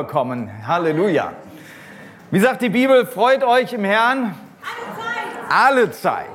kommen. 0.00 0.50
Halleluja. 0.66 1.32
Wie 2.30 2.40
sagt 2.40 2.62
die 2.62 2.70
Bibel, 2.70 3.04
freut 3.04 3.44
euch 3.44 3.74
im 3.74 3.84
Herrn? 3.84 4.34
Alle 5.50 5.90
Zeit. 5.90 6.26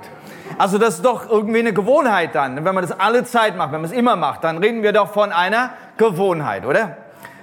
Also 0.59 0.77
das 0.77 0.95
ist 0.95 1.05
doch 1.05 1.29
irgendwie 1.29 1.59
eine 1.59 1.73
Gewohnheit 1.73 2.35
dann. 2.35 2.63
Wenn 2.63 2.75
man 2.75 2.83
das 2.87 2.97
alle 2.97 3.23
Zeit 3.23 3.57
macht, 3.57 3.71
wenn 3.71 3.81
man 3.81 3.89
es 3.89 3.97
immer 3.97 4.15
macht, 4.15 4.43
dann 4.43 4.59
reden 4.59 4.83
wir 4.83 4.93
doch 4.93 5.11
von 5.11 5.31
einer 5.31 5.71
Gewohnheit, 5.97 6.65
oder? 6.65 6.97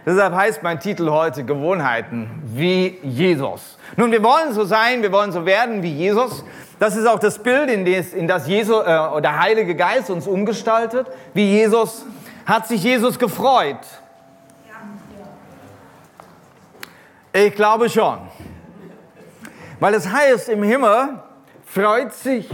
Deshalb 0.06 0.34
heißt 0.34 0.62
mein 0.62 0.80
Titel 0.80 1.10
heute 1.10 1.44
Gewohnheiten 1.44 2.30
wie 2.44 2.98
Jesus. 3.02 3.76
Nun, 3.96 4.12
wir 4.12 4.22
wollen 4.22 4.52
so 4.52 4.64
sein, 4.64 5.02
wir 5.02 5.10
wollen 5.10 5.32
so 5.32 5.46
werden 5.46 5.82
wie 5.82 5.92
Jesus. 5.92 6.44
Das 6.78 6.94
ist 6.96 7.06
auch 7.06 7.18
das 7.18 7.38
Bild, 7.38 7.70
in 7.70 7.84
das, 7.84 8.12
in 8.12 8.28
das 8.28 8.46
Jesus, 8.46 8.82
äh, 8.82 9.20
der 9.20 9.40
Heilige 9.40 9.74
Geist 9.74 10.10
uns 10.10 10.26
umgestaltet. 10.26 11.06
Wie 11.32 11.50
Jesus 11.50 12.04
hat 12.46 12.68
sich 12.68 12.84
Jesus 12.84 13.18
gefreut. 13.18 13.78
Ich 17.36 17.52
glaube 17.56 17.90
schon. 17.90 18.18
Weil 19.80 19.94
es 19.94 20.08
heißt, 20.08 20.48
im 20.50 20.62
Himmel 20.62 21.18
freut 21.66 22.14
sich 22.14 22.48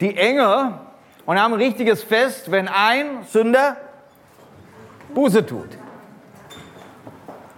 die 0.00 0.16
Engel 0.16 0.78
und 1.26 1.38
haben 1.38 1.52
ein 1.52 1.60
richtiges 1.60 2.02
Fest, 2.02 2.50
wenn 2.50 2.66
ein 2.66 3.24
Sünder 3.28 3.76
Buße 5.14 5.44
tut. 5.44 5.68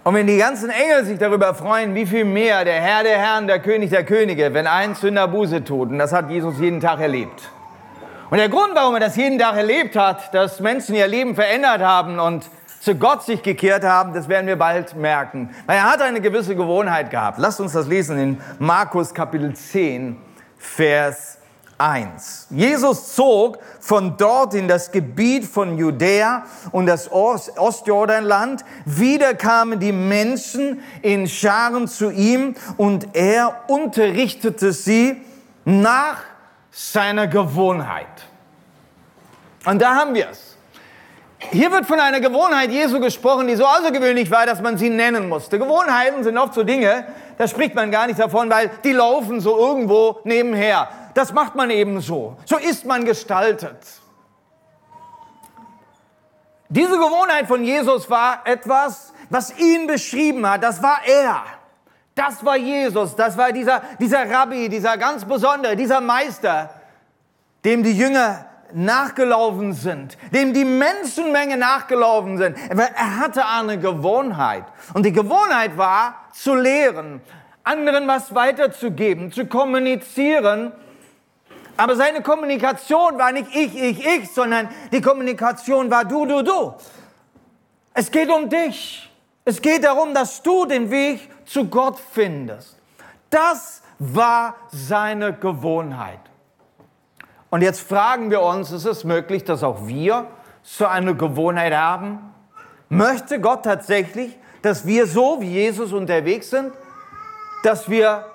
Und 0.03 0.13
wenn 0.13 0.27
die 0.27 0.37
ganzen 0.37 0.69
Engel 0.69 1.05
sich 1.05 1.17
darüber 1.17 1.55
freuen, 1.55 1.95
wie 1.95 2.05
viel 2.05 2.25
mehr 2.25 2.65
der 2.65 2.81
Herr 2.81 3.03
der 3.03 3.17
Herren, 3.17 3.47
der 3.47 3.59
König 3.59 3.89
der 3.89 4.03
Könige, 4.03 4.53
wenn 4.53 4.67
ein 4.67 4.93
Sünder 4.93 5.29
Buße 5.29 5.63
tut. 5.63 5.89
Und 5.89 5.99
das 5.99 6.11
hat 6.11 6.29
Jesus 6.29 6.59
jeden 6.59 6.81
Tag 6.81 6.99
erlebt. 6.99 7.49
Und 8.29 8.39
der 8.39 8.49
Grund, 8.49 8.71
warum 8.73 8.93
er 8.95 8.99
das 8.99 9.15
jeden 9.15 9.39
Tag 9.39 9.55
erlebt 9.55 9.95
hat, 9.95 10.33
dass 10.33 10.59
Menschen 10.59 10.95
ihr 10.95 11.07
Leben 11.07 11.33
verändert 11.33 11.79
haben 11.81 12.19
und 12.19 12.45
zu 12.79 12.95
Gott 12.95 13.23
sich 13.23 13.41
gekehrt 13.41 13.83
haben, 13.83 14.13
das 14.13 14.27
werden 14.29 14.47
wir 14.47 14.57
bald 14.57 14.95
merken. 14.95 15.49
Weil 15.65 15.77
er 15.77 15.91
hat 15.91 16.01
eine 16.01 16.21
gewisse 16.21 16.55
Gewohnheit 16.55 17.09
gehabt. 17.09 17.39
Lasst 17.39 17.59
uns 17.59 17.73
das 17.73 17.87
lesen 17.87 18.19
in 18.19 18.41
Markus 18.59 19.13
Kapitel 19.13 19.53
10, 19.53 20.17
Vers 20.57 21.37
1. 21.77 22.47
Jesus 22.49 23.13
zog 23.13 23.59
von 23.79 24.17
dort 24.17 24.53
in 24.53 24.67
das 24.67 24.91
Gebiet 24.91 25.45
von 25.45 25.77
Judäa 25.77 26.45
und 26.71 26.87
das 26.87 27.11
Ostjordanland. 27.11 28.65
Wieder 28.85 29.35
kamen 29.35 29.79
die 29.79 29.91
Menschen 29.91 30.81
in 31.01 31.27
Scharen 31.27 31.87
zu 31.87 32.09
ihm 32.09 32.55
und 32.77 33.15
er 33.15 33.63
unterrichtete 33.67 34.73
sie 34.73 35.21
nach 35.65 36.17
seiner 36.71 37.27
Gewohnheit. 37.27 38.07
Und 39.65 39.81
da 39.81 39.95
haben 39.95 40.13
wir 40.13 40.29
es. 40.29 40.56
Hier 41.39 41.71
wird 41.71 41.85
von 41.85 41.99
einer 41.99 42.19
Gewohnheit 42.19 42.71
Jesu 42.71 42.99
gesprochen, 42.99 43.47
die 43.47 43.55
so 43.55 43.65
außergewöhnlich 43.65 44.31
war, 44.31 44.45
dass 44.45 44.61
man 44.61 44.77
sie 44.77 44.89
nennen 44.89 45.29
musste. 45.29 45.59
Gewohnheiten 45.59 46.23
sind 46.23 46.37
oft 46.37 46.53
so 46.53 46.63
Dinge, 46.63 47.05
da 47.37 47.47
spricht 47.47 47.75
man 47.75 47.91
gar 47.91 48.07
nicht 48.07 48.19
davon, 48.19 48.49
weil 48.49 48.71
die 48.83 48.91
laufen 48.91 49.39
so 49.39 49.57
irgendwo 49.57 50.19
nebenher. 50.23 50.89
Das 51.13 51.33
macht 51.33 51.55
man 51.55 51.69
eben 51.69 52.01
so. 52.01 52.35
So 52.45 52.57
ist 52.57 52.85
man 52.85 53.05
gestaltet. 53.05 53.77
Diese 56.69 56.97
Gewohnheit 56.97 57.47
von 57.47 57.63
Jesus 57.63 58.09
war 58.09 58.41
etwas, 58.45 59.13
was 59.29 59.57
ihn 59.57 59.87
beschrieben 59.87 60.47
hat. 60.49 60.63
Das 60.63 60.81
war 60.81 60.99
er. 61.05 61.43
Das 62.13 62.43
war 62.43 62.57
Jesus. 62.57 63.15
Das 63.15 63.37
war 63.37 63.51
dieser, 63.51 63.83
dieser 63.99 64.29
Rabbi, 64.29 64.67
dieser 64.69 64.97
ganz 64.97 65.23
besondere, 65.23 65.75
dieser 65.75 66.01
Meister, 66.01 66.71
dem 67.63 67.83
die 67.83 67.95
Jünger 67.95 68.45
nachgelaufen 68.73 69.73
sind, 69.73 70.17
dem 70.33 70.53
die 70.53 70.65
Menschenmenge 70.65 71.57
nachgelaufen 71.57 72.37
sind. 72.37 72.57
Er 72.69 73.19
hatte 73.19 73.45
eine 73.45 73.79
Gewohnheit. 73.79 74.65
Und 74.93 75.05
die 75.05 75.11
Gewohnheit 75.11 75.77
war, 75.77 76.15
zu 76.33 76.55
lehren, 76.55 77.21
anderen 77.63 78.07
was 78.07 78.33
weiterzugeben, 78.33 79.31
zu 79.31 79.45
kommunizieren 79.45 80.71
aber 81.77 81.95
seine 81.95 82.21
Kommunikation 82.21 83.19
war 83.19 83.31
nicht 83.31 83.55
ich, 83.55 83.75
ich, 83.75 84.05
ich, 84.05 84.31
sondern 84.31 84.67
die 84.91 84.99
Kommunikation 84.99 85.89
war 85.91 86.05
du, 86.05 86.25
du, 86.25 86.41
du. 86.41 86.73
Es 87.93 88.11
geht 88.11 88.29
um 88.29 88.49
dich. 88.49 89.09
Es 89.45 89.61
geht 89.61 89.83
darum, 89.83 90.13
dass 90.13 90.41
du 90.41 90.65
den 90.65 90.89
Weg 90.89 91.29
zu 91.45 91.65
Gott 91.65 91.99
findest. 92.11 92.75
Das 93.29 93.81
war 93.99 94.55
seine 94.71 95.33
Gewohnheit. 95.33 96.19
Und 97.57 97.63
jetzt 97.63 97.81
fragen 97.81 98.29
wir 98.29 98.43
uns, 98.43 98.71
ist 98.71 98.85
es 98.85 99.03
möglich, 99.03 99.43
dass 99.43 99.63
auch 99.63 99.87
wir 99.87 100.27
so 100.61 100.85
eine 100.85 101.15
Gewohnheit 101.15 101.73
haben? 101.73 102.19
Möchte 102.87 103.41
Gott 103.41 103.63
tatsächlich, 103.63 104.37
dass 104.61 104.85
wir 104.85 105.07
so 105.07 105.41
wie 105.41 105.49
Jesus 105.49 105.91
unterwegs 105.91 106.51
sind, 106.51 106.71
dass 107.63 107.89
wir 107.89 108.27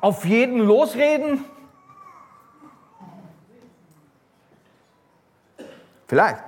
auf 0.00 0.24
jeden 0.24 0.60
losreden? 0.60 1.44
Vielleicht. 6.06 6.38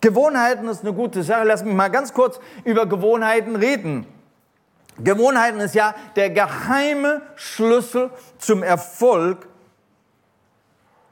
Gewohnheiten 0.00 0.66
ist 0.68 0.80
eine 0.80 0.94
gute 0.94 1.22
Sache. 1.22 1.44
Lass 1.44 1.62
mich 1.62 1.74
mal 1.74 1.90
ganz 1.90 2.14
kurz 2.14 2.40
über 2.64 2.86
Gewohnheiten 2.86 3.56
reden. 3.56 4.06
Gewohnheiten 4.96 5.60
ist 5.60 5.74
ja 5.74 5.94
der 6.16 6.30
geheime 6.30 7.20
Schlüssel 7.34 8.08
zum 8.38 8.62
Erfolg. 8.62 9.51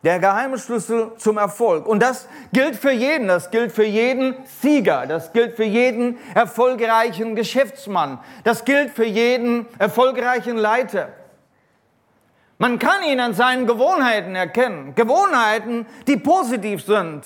Der 0.03 0.19
geheime 0.19 0.59
Schlüssel 0.59 1.13
zum 1.19 1.37
Erfolg. 1.37 1.87
Und 1.87 2.01
das 2.03 2.27
gilt 2.53 2.77
für 2.77 2.91
jeden. 2.91 3.29
Das 3.29 3.51
gilt 3.51 3.71
für 3.71 3.85
jeden 3.85 4.35
Sieger. 4.63 5.07
Das 5.07 5.33
gilt 5.33 5.57
für 5.57 5.65
jeden 5.65 6.19
erfolgreichen 6.35 7.37
Geschäftsmann. 7.37 8.19
Das 8.45 8.65
gilt 8.65 8.91
für 8.91 9.05
jeden 9.05 9.67
erfolgreichen 9.79 10.57
Leiter. 10.57 11.11
Man 12.57 12.79
kann 12.79 13.03
ihn 13.03 13.21
an 13.21 13.35
seinen 13.35 13.67
Gewohnheiten 13.67 14.35
erkennen. 14.35 14.95
Gewohnheiten, 14.95 15.87
die 16.07 16.17
positiv 16.17 16.83
sind. 16.85 17.25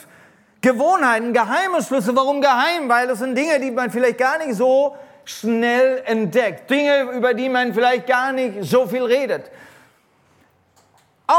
Gewohnheiten, 0.60 1.32
geheime 1.32 1.82
Schlüsse. 1.82 2.14
Warum 2.16 2.40
geheim? 2.40 2.88
Weil 2.88 3.06
das 3.06 3.20
sind 3.20 3.36
Dinge, 3.36 3.60
die 3.60 3.70
man 3.70 3.90
vielleicht 3.90 4.18
gar 4.18 4.38
nicht 4.38 4.54
so 4.54 4.96
schnell 5.24 6.02
entdeckt. 6.06 6.70
Dinge, 6.70 7.02
über 7.12 7.34
die 7.34 7.48
man 7.48 7.72
vielleicht 7.72 8.06
gar 8.06 8.32
nicht 8.32 8.64
so 8.64 8.86
viel 8.86 9.04
redet. 9.04 9.50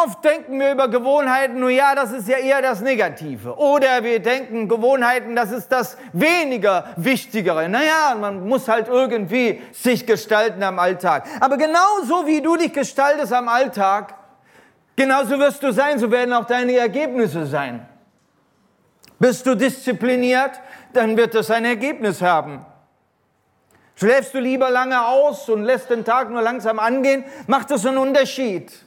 Oft 0.03 0.25
denken 0.25 0.59
wir 0.59 0.71
über 0.71 0.87
Gewohnheiten, 0.89 1.59
nur 1.59 1.69
ja, 1.69 1.95
das 1.95 2.11
ist 2.11 2.27
ja 2.27 2.37
eher 2.37 2.61
das 2.61 2.81
Negative. 2.81 3.55
Oder 3.57 4.03
wir 4.03 4.19
denken, 4.19 4.67
Gewohnheiten, 4.67 5.35
das 5.35 5.51
ist 5.51 5.69
das 5.69 5.97
weniger 6.11 6.85
Wichtigere. 6.97 7.69
Naja, 7.69 8.15
man 8.19 8.47
muss 8.47 8.67
halt 8.67 8.87
irgendwie 8.87 9.61
sich 9.71 10.05
gestalten 10.05 10.63
am 10.63 10.79
Alltag. 10.79 11.25
Aber 11.39 11.57
genauso 11.57 12.25
wie 12.25 12.41
du 12.41 12.57
dich 12.57 12.73
gestaltest 12.73 13.31
am 13.31 13.47
Alltag, 13.47 14.15
genauso 14.95 15.39
wirst 15.39 15.63
du 15.63 15.71
sein, 15.71 15.97
so 15.97 16.11
werden 16.11 16.33
auch 16.33 16.45
deine 16.45 16.75
Ergebnisse 16.75 17.45
sein. 17.45 17.87
Bist 19.19 19.45
du 19.45 19.55
diszipliniert, 19.55 20.59
dann 20.91 21.15
wird 21.15 21.35
das 21.35 21.49
ein 21.51 21.63
Ergebnis 21.63 22.21
haben. 22.21 22.65
Schläfst 23.95 24.33
du 24.33 24.39
lieber 24.39 24.69
lange 24.69 25.05
aus 25.05 25.47
und 25.47 25.63
lässt 25.63 25.89
den 25.89 26.03
Tag 26.03 26.29
nur 26.29 26.41
langsam 26.41 26.79
angehen, 26.79 27.23
macht 27.47 27.71
das 27.71 27.85
einen 27.85 27.97
Unterschied. 27.97 28.84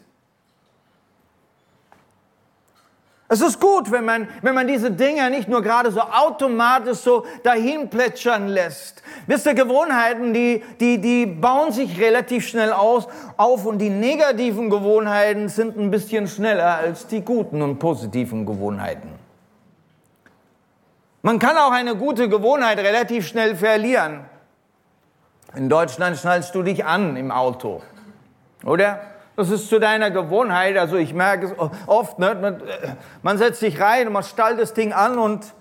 Es 3.30 3.42
ist 3.42 3.60
gut, 3.60 3.90
wenn 3.92 4.06
man, 4.06 4.26
wenn 4.40 4.54
man 4.54 4.66
diese 4.66 4.90
Dinge 4.90 5.28
nicht 5.28 5.48
nur 5.48 5.60
gerade 5.60 5.90
so 5.90 6.00
automatisch 6.00 6.98
so 6.98 7.26
dahin 7.42 7.90
plätschern 7.90 8.48
lässt. 8.48 9.02
Wisst 9.26 9.44
ihr, 9.44 9.52
Gewohnheiten, 9.52 10.32
die, 10.32 10.64
die, 10.80 10.98
die 10.98 11.26
bauen 11.26 11.70
sich 11.70 12.00
relativ 12.00 12.48
schnell 12.48 12.72
aus, 12.72 13.06
auf 13.36 13.66
und 13.66 13.80
die 13.80 13.90
negativen 13.90 14.70
Gewohnheiten 14.70 15.50
sind 15.50 15.76
ein 15.76 15.90
bisschen 15.90 16.26
schneller 16.26 16.76
als 16.76 17.06
die 17.06 17.20
guten 17.20 17.60
und 17.60 17.78
positiven 17.78 18.46
Gewohnheiten. 18.46 19.10
Man 21.20 21.38
kann 21.38 21.58
auch 21.58 21.72
eine 21.72 21.96
gute 21.96 22.30
Gewohnheit 22.30 22.78
relativ 22.78 23.26
schnell 23.26 23.56
verlieren. 23.56 24.24
In 25.54 25.68
Deutschland 25.68 26.16
schnallst 26.16 26.54
du 26.54 26.62
dich 26.62 26.86
an 26.86 27.16
im 27.16 27.30
Auto, 27.30 27.82
oder? 28.64 29.00
Das 29.38 29.50
ist 29.50 29.68
zu 29.68 29.78
deiner 29.78 30.10
Gewohnheit. 30.10 30.76
Also 30.76 30.96
ich 30.96 31.14
merke 31.14 31.46
es 31.46 31.52
oft, 31.86 32.18
ne? 32.18 32.58
man 33.22 33.38
setzt 33.38 33.60
sich 33.60 33.80
rein 33.80 34.08
und 34.08 34.12
man 34.12 34.24
stallt 34.24 34.58
das 34.58 34.74
Ding 34.74 34.92
an 34.92 35.16
und 35.16 35.54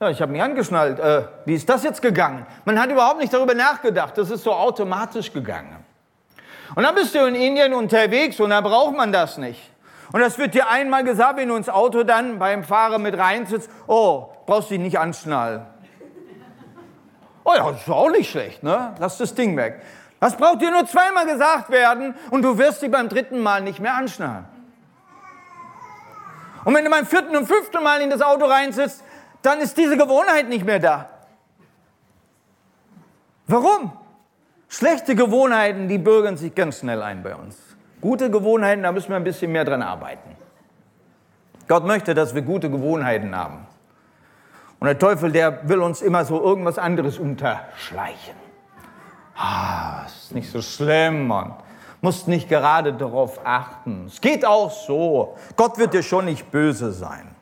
ja, 0.00 0.08
ich 0.08 0.22
habe 0.22 0.32
mich 0.32 0.40
angeschnallt. 0.40 0.98
Äh, 0.98 1.24
wie 1.44 1.52
ist 1.52 1.68
das 1.68 1.84
jetzt 1.84 2.00
gegangen? 2.00 2.46
Man 2.64 2.80
hat 2.80 2.90
überhaupt 2.90 3.20
nicht 3.20 3.34
darüber 3.34 3.52
nachgedacht. 3.52 4.16
Das 4.16 4.30
ist 4.30 4.44
so 4.44 4.52
automatisch 4.54 5.30
gegangen. 5.30 5.76
Und 6.74 6.84
dann 6.84 6.94
bist 6.94 7.14
du 7.14 7.18
in 7.26 7.34
Indien 7.34 7.74
unterwegs 7.74 8.40
und 8.40 8.48
da 8.48 8.62
braucht 8.62 8.96
man 8.96 9.12
das 9.12 9.36
nicht. 9.36 9.60
Und 10.10 10.20
das 10.20 10.38
wird 10.38 10.54
dir 10.54 10.70
einmal 10.70 11.04
gesagt, 11.04 11.36
wenn 11.36 11.48
du 11.48 11.56
ins 11.56 11.68
Auto 11.68 12.04
dann 12.04 12.38
beim 12.38 12.64
Fahrer 12.64 12.96
mit 12.96 13.18
reinsitzt, 13.18 13.68
oh, 13.88 14.28
brauchst 14.46 14.70
dich 14.70 14.78
nicht 14.78 14.98
anschnallen. 14.98 15.66
Oh 17.44 17.52
ja, 17.54 17.70
das 17.70 17.82
ist 17.82 17.90
auch 17.90 18.08
nicht 18.08 18.30
schlecht, 18.30 18.62
ne? 18.62 18.94
Lass 18.98 19.18
das 19.18 19.34
Ding 19.34 19.54
weg. 19.58 19.82
Das 20.20 20.36
braucht 20.36 20.60
dir 20.60 20.70
nur 20.70 20.86
zweimal 20.86 21.26
gesagt 21.26 21.70
werden 21.70 22.14
und 22.30 22.42
du 22.42 22.58
wirst 22.58 22.82
dich 22.82 22.90
beim 22.90 23.08
dritten 23.08 23.40
Mal 23.40 23.62
nicht 23.62 23.78
mehr 23.78 23.94
anschnallen. 23.94 24.44
Und 26.64 26.74
wenn 26.74 26.84
du 26.84 26.90
beim 26.90 27.06
vierten 27.06 27.36
und 27.36 27.46
fünften 27.46 27.82
Mal 27.82 28.00
in 28.00 28.10
das 28.10 28.20
Auto 28.20 28.44
reinsitzt, 28.44 29.04
dann 29.42 29.60
ist 29.60 29.76
diese 29.76 29.96
Gewohnheit 29.96 30.48
nicht 30.48 30.64
mehr 30.64 30.80
da. 30.80 31.08
Warum? 33.46 33.92
Schlechte 34.68 35.14
Gewohnheiten, 35.14 35.88
die 35.88 35.98
bürgern 35.98 36.36
sich 36.36 36.54
ganz 36.54 36.80
schnell 36.80 37.00
ein 37.02 37.22
bei 37.22 37.34
uns. 37.34 37.56
Gute 38.00 38.30
Gewohnheiten, 38.30 38.82
da 38.82 38.92
müssen 38.92 39.08
wir 39.08 39.16
ein 39.16 39.24
bisschen 39.24 39.50
mehr 39.52 39.64
dran 39.64 39.82
arbeiten. 39.82 40.36
Gott 41.68 41.84
möchte, 41.84 42.14
dass 42.14 42.34
wir 42.34 42.42
gute 42.42 42.70
Gewohnheiten 42.70 43.34
haben. 43.34 43.66
Und 44.80 44.86
der 44.86 44.98
Teufel, 44.98 45.32
der 45.32 45.68
will 45.68 45.80
uns 45.80 46.02
immer 46.02 46.24
so 46.24 46.42
irgendwas 46.42 46.78
anderes 46.78 47.18
unterschleichen. 47.18 48.47
Ah, 49.38 50.02
ist 50.06 50.34
nicht 50.34 50.50
so 50.50 50.60
schlimm, 50.60 51.28
Mann. 51.28 51.54
Musst 52.00 52.26
nicht 52.26 52.48
gerade 52.48 52.92
darauf 52.92 53.40
achten. 53.44 54.06
Es 54.06 54.20
geht 54.20 54.44
auch 54.44 54.70
so. 54.70 55.36
Gott 55.54 55.78
wird 55.78 55.94
dir 55.94 56.02
schon 56.02 56.24
nicht 56.24 56.50
böse 56.50 56.92
sein. 56.92 57.34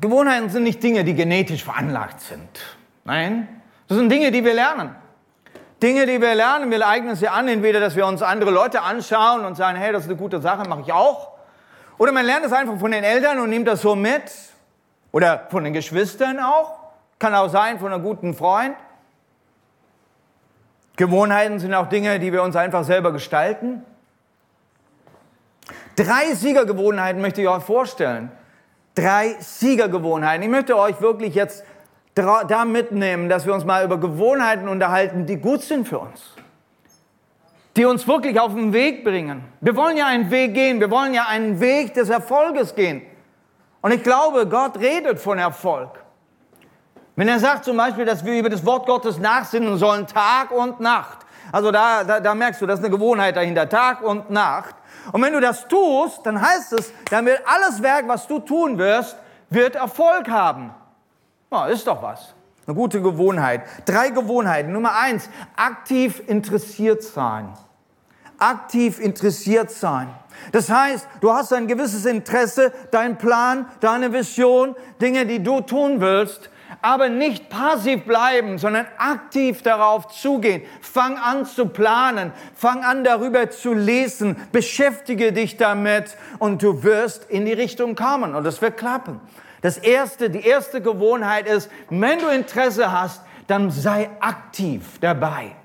Gewohnheiten 0.00 0.48
sind 0.48 0.62
nicht 0.62 0.82
Dinge, 0.82 1.04
die 1.04 1.14
genetisch 1.14 1.64
veranlagt 1.64 2.20
sind. 2.20 2.48
Nein, 3.04 3.48
das 3.88 3.98
sind 3.98 4.08
Dinge, 4.10 4.30
die 4.30 4.44
wir 4.44 4.54
lernen. 4.54 4.94
Dinge, 5.82 6.06
die 6.06 6.20
wir 6.20 6.34
lernen, 6.34 6.70
wir 6.70 6.86
eignen 6.86 7.14
sie 7.14 7.28
an, 7.28 7.46
entweder, 7.46 7.78
dass 7.78 7.94
wir 7.94 8.06
uns 8.06 8.22
andere 8.22 8.50
Leute 8.50 8.82
anschauen 8.82 9.44
und 9.44 9.56
sagen, 9.56 9.76
hey, 9.76 9.92
das 9.92 10.04
ist 10.04 10.08
eine 10.08 10.18
gute 10.18 10.40
Sache, 10.40 10.68
mache 10.68 10.80
ich 10.80 10.92
auch. 10.92 11.32
Oder 11.98 12.12
man 12.12 12.24
lernt 12.24 12.46
es 12.46 12.52
einfach 12.52 12.78
von 12.78 12.90
den 12.90 13.04
Eltern 13.04 13.38
und 13.38 13.50
nimmt 13.50 13.68
das 13.68 13.82
so 13.82 13.94
mit. 13.94 14.22
Oder 15.12 15.46
von 15.50 15.64
den 15.64 15.72
Geschwistern 15.72 16.38
auch. 16.40 16.87
Kann 17.18 17.34
auch 17.34 17.48
sein 17.48 17.78
von 17.78 17.92
einem 17.92 18.02
guten 18.02 18.34
Freund. 18.34 18.76
Gewohnheiten 20.96 21.58
sind 21.58 21.74
auch 21.74 21.88
Dinge, 21.88 22.18
die 22.18 22.32
wir 22.32 22.42
uns 22.42 22.56
einfach 22.56 22.84
selber 22.84 23.12
gestalten. 23.12 23.84
Drei 25.96 26.34
Siegergewohnheiten 26.34 27.20
möchte 27.20 27.40
ich 27.40 27.48
euch 27.48 27.62
vorstellen. 27.62 28.30
Drei 28.94 29.36
Siegergewohnheiten. 29.38 30.42
Ich 30.42 30.48
möchte 30.48 30.76
euch 30.76 31.00
wirklich 31.00 31.34
jetzt 31.34 31.64
da 32.14 32.64
mitnehmen, 32.64 33.28
dass 33.28 33.46
wir 33.46 33.54
uns 33.54 33.64
mal 33.64 33.84
über 33.84 33.98
Gewohnheiten 33.98 34.66
unterhalten, 34.66 35.26
die 35.26 35.36
gut 35.36 35.62
sind 35.62 35.86
für 35.86 36.00
uns. 36.00 36.34
Die 37.76 37.84
uns 37.84 38.08
wirklich 38.08 38.40
auf 38.40 38.54
den 38.54 38.72
Weg 38.72 39.04
bringen. 39.04 39.44
Wir 39.60 39.76
wollen 39.76 39.96
ja 39.96 40.06
einen 40.06 40.30
Weg 40.32 40.54
gehen. 40.54 40.80
Wir 40.80 40.90
wollen 40.90 41.14
ja 41.14 41.26
einen 41.28 41.60
Weg 41.60 41.94
des 41.94 42.08
Erfolges 42.10 42.74
gehen. 42.74 43.02
Und 43.82 43.92
ich 43.92 44.02
glaube, 44.02 44.48
Gott 44.48 44.78
redet 44.80 45.20
von 45.20 45.38
Erfolg. 45.38 45.90
Wenn 47.18 47.26
er 47.26 47.40
sagt 47.40 47.64
zum 47.64 47.76
Beispiel, 47.76 48.04
dass 48.04 48.24
wir 48.24 48.38
über 48.38 48.48
das 48.48 48.64
Wort 48.64 48.86
Gottes 48.86 49.18
nachsinnen 49.18 49.76
sollen, 49.76 50.06
Tag 50.06 50.52
und 50.52 50.78
Nacht. 50.78 51.26
Also 51.50 51.72
da, 51.72 52.04
da, 52.04 52.20
da 52.20 52.32
merkst 52.32 52.62
du, 52.62 52.66
das 52.66 52.78
ist 52.78 52.84
eine 52.84 52.94
Gewohnheit 52.94 53.34
dahinter, 53.34 53.68
Tag 53.68 54.02
und 54.02 54.30
Nacht. 54.30 54.76
Und 55.10 55.20
wenn 55.22 55.32
du 55.32 55.40
das 55.40 55.66
tust, 55.66 56.24
dann 56.24 56.40
heißt 56.40 56.74
es, 56.74 56.92
dann 57.10 57.26
wird 57.26 57.40
alles 57.44 57.82
Werk, 57.82 58.06
was 58.06 58.28
du 58.28 58.38
tun 58.38 58.78
wirst, 58.78 59.16
wird 59.50 59.74
Erfolg 59.74 60.28
haben. 60.28 60.72
Ja, 61.50 61.66
ist 61.66 61.88
doch 61.88 62.00
was. 62.00 62.34
Eine 62.68 62.76
gute 62.76 63.02
Gewohnheit. 63.02 63.62
Drei 63.84 64.10
Gewohnheiten. 64.10 64.70
Nummer 64.70 64.96
eins, 64.96 65.28
aktiv 65.56 66.22
interessiert 66.28 67.02
sein. 67.02 67.52
Aktiv 68.38 69.00
interessiert 69.00 69.72
sein. 69.72 70.08
Das 70.52 70.70
heißt, 70.70 71.08
du 71.20 71.32
hast 71.32 71.52
ein 71.52 71.66
gewisses 71.66 72.06
Interesse, 72.06 72.72
dein 72.92 73.18
Plan, 73.18 73.66
deine 73.80 74.12
Vision, 74.12 74.76
Dinge, 75.00 75.26
die 75.26 75.42
du 75.42 75.62
tun 75.62 76.00
willst 76.00 76.48
aber 76.82 77.08
nicht 77.08 77.48
passiv 77.48 78.04
bleiben, 78.04 78.58
sondern 78.58 78.86
aktiv 78.98 79.62
darauf 79.62 80.08
zugehen. 80.08 80.62
Fang 80.80 81.16
an 81.16 81.46
zu 81.46 81.66
planen, 81.66 82.32
fang 82.54 82.84
an 82.84 83.04
darüber 83.04 83.50
zu 83.50 83.74
lesen, 83.74 84.36
beschäftige 84.52 85.32
dich 85.32 85.56
damit 85.56 86.16
und 86.38 86.62
du 86.62 86.82
wirst 86.82 87.30
in 87.30 87.46
die 87.46 87.52
Richtung 87.52 87.94
kommen 87.94 88.34
und 88.34 88.46
es 88.46 88.62
wird 88.62 88.76
klappen. 88.76 89.20
Das 89.60 89.76
erste, 89.76 90.30
die 90.30 90.46
erste 90.46 90.80
Gewohnheit 90.80 91.48
ist, 91.48 91.70
wenn 91.90 92.20
du 92.20 92.28
Interesse 92.28 92.92
hast, 92.92 93.22
dann 93.48 93.70
sei 93.70 94.08
aktiv 94.20 94.98
dabei. 95.00 95.56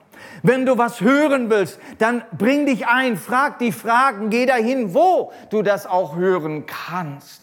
Wenn 0.42 0.66
du 0.66 0.78
was 0.78 1.02
hören 1.02 1.50
willst, 1.50 1.80
dann 2.00 2.24
bring 2.38 2.66
dich 2.66 2.88
ein, 2.88 3.18
frag 3.18 3.60
die 3.60 3.72
Fragen, 3.72 4.30
geh 4.30 4.46
dahin, 4.46 4.94
wo 4.94 5.32
du 5.50 5.62
das 5.62 5.86
auch 5.86 6.16
hören 6.16 6.66
kannst. 6.66 7.43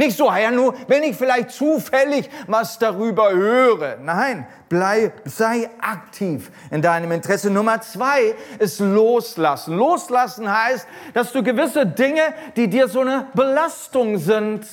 Nicht 0.00 0.16
so, 0.16 0.32
ja, 0.32 0.50
nur 0.50 0.74
wenn 0.88 1.02
ich 1.02 1.14
vielleicht 1.14 1.50
zufällig 1.50 2.30
was 2.46 2.78
darüber 2.78 3.32
höre. 3.32 3.98
Nein, 4.02 4.46
bleib, 4.70 5.12
sei 5.26 5.68
aktiv 5.78 6.50
in 6.70 6.80
deinem 6.80 7.12
Interesse. 7.12 7.50
Nummer 7.50 7.82
zwei 7.82 8.34
ist 8.58 8.80
loslassen. 8.80 9.76
Loslassen 9.76 10.50
heißt, 10.50 10.86
dass 11.12 11.32
du 11.32 11.42
gewisse 11.42 11.84
Dinge, 11.84 12.22
die 12.56 12.68
dir 12.68 12.88
so 12.88 13.00
eine 13.00 13.26
Belastung 13.34 14.16
sind, 14.16 14.64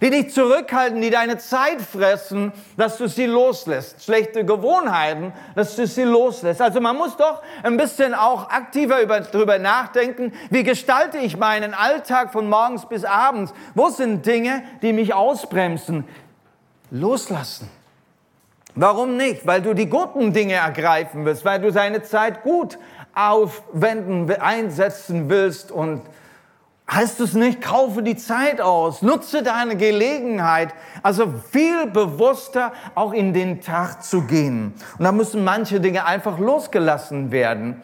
die 0.00 0.10
dich 0.10 0.32
zurückhalten, 0.32 1.00
die 1.00 1.10
deine 1.10 1.38
Zeit 1.38 1.80
fressen, 1.80 2.52
dass 2.76 2.98
du 2.98 3.08
sie 3.08 3.26
loslässt. 3.26 4.04
Schlechte 4.04 4.44
Gewohnheiten, 4.44 5.32
dass 5.54 5.76
du 5.76 5.86
sie 5.86 6.04
loslässt. 6.04 6.62
Also 6.62 6.80
man 6.80 6.96
muss 6.96 7.16
doch 7.16 7.42
ein 7.62 7.76
bisschen 7.76 8.14
auch 8.14 8.50
aktiver 8.50 9.00
über, 9.02 9.20
darüber 9.20 9.58
nachdenken, 9.58 10.32
wie 10.50 10.62
gestalte 10.62 11.18
ich 11.18 11.36
meinen 11.36 11.74
Alltag 11.74 12.32
von 12.32 12.48
morgens 12.48 12.86
bis 12.86 13.04
abends? 13.04 13.52
Wo 13.74 13.88
sind 13.88 14.24
Dinge, 14.26 14.62
die 14.82 14.92
mich 14.92 15.14
ausbremsen? 15.14 16.04
Loslassen. 16.90 17.68
Warum 18.74 19.16
nicht? 19.16 19.46
Weil 19.46 19.62
du 19.62 19.74
die 19.74 19.88
guten 19.88 20.32
Dinge 20.32 20.54
ergreifen 20.54 21.24
willst, 21.24 21.44
weil 21.44 21.60
du 21.60 21.72
seine 21.72 22.02
Zeit 22.02 22.42
gut 22.44 22.78
aufwenden, 23.14 24.30
einsetzen 24.30 25.28
willst 25.28 25.72
und 25.72 26.02
Heißt 26.90 27.20
es 27.20 27.34
nicht, 27.34 27.60
kaufe 27.60 28.02
die 28.02 28.16
Zeit 28.16 28.62
aus, 28.62 29.02
nutze 29.02 29.42
deine 29.42 29.76
Gelegenheit, 29.76 30.74
also 31.02 31.34
viel 31.50 31.86
bewusster 31.86 32.72
auch 32.94 33.12
in 33.12 33.34
den 33.34 33.60
Tag 33.60 34.02
zu 34.02 34.22
gehen. 34.22 34.72
Und 34.98 35.04
da 35.04 35.12
müssen 35.12 35.44
manche 35.44 35.80
Dinge 35.80 36.06
einfach 36.06 36.38
losgelassen 36.38 37.30
werden. 37.30 37.82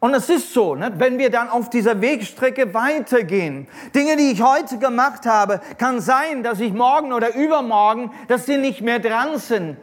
Und 0.00 0.14
es 0.14 0.28
ist 0.28 0.52
so, 0.52 0.74
ne, 0.74 0.92
wenn 0.96 1.18
wir 1.18 1.30
dann 1.30 1.48
auf 1.48 1.70
dieser 1.70 2.00
Wegstrecke 2.00 2.74
weitergehen, 2.74 3.68
Dinge, 3.94 4.16
die 4.16 4.32
ich 4.32 4.42
heute 4.42 4.78
gemacht 4.78 5.26
habe, 5.26 5.60
kann 5.78 6.00
sein, 6.00 6.42
dass 6.42 6.58
ich 6.58 6.72
morgen 6.72 7.12
oder 7.12 7.36
übermorgen, 7.36 8.10
dass 8.26 8.46
sie 8.46 8.56
nicht 8.56 8.80
mehr 8.80 8.98
dran 8.98 9.38
sind, 9.38 9.76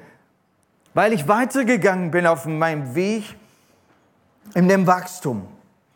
weil 0.94 1.14
ich 1.14 1.30
weitergegangen 1.30 2.12
bin 2.12 2.28
auf 2.28 2.46
meinem 2.46 2.94
Weg 2.96 3.24
in 4.54 4.68
dem 4.68 4.86
Wachstum. 4.86 5.48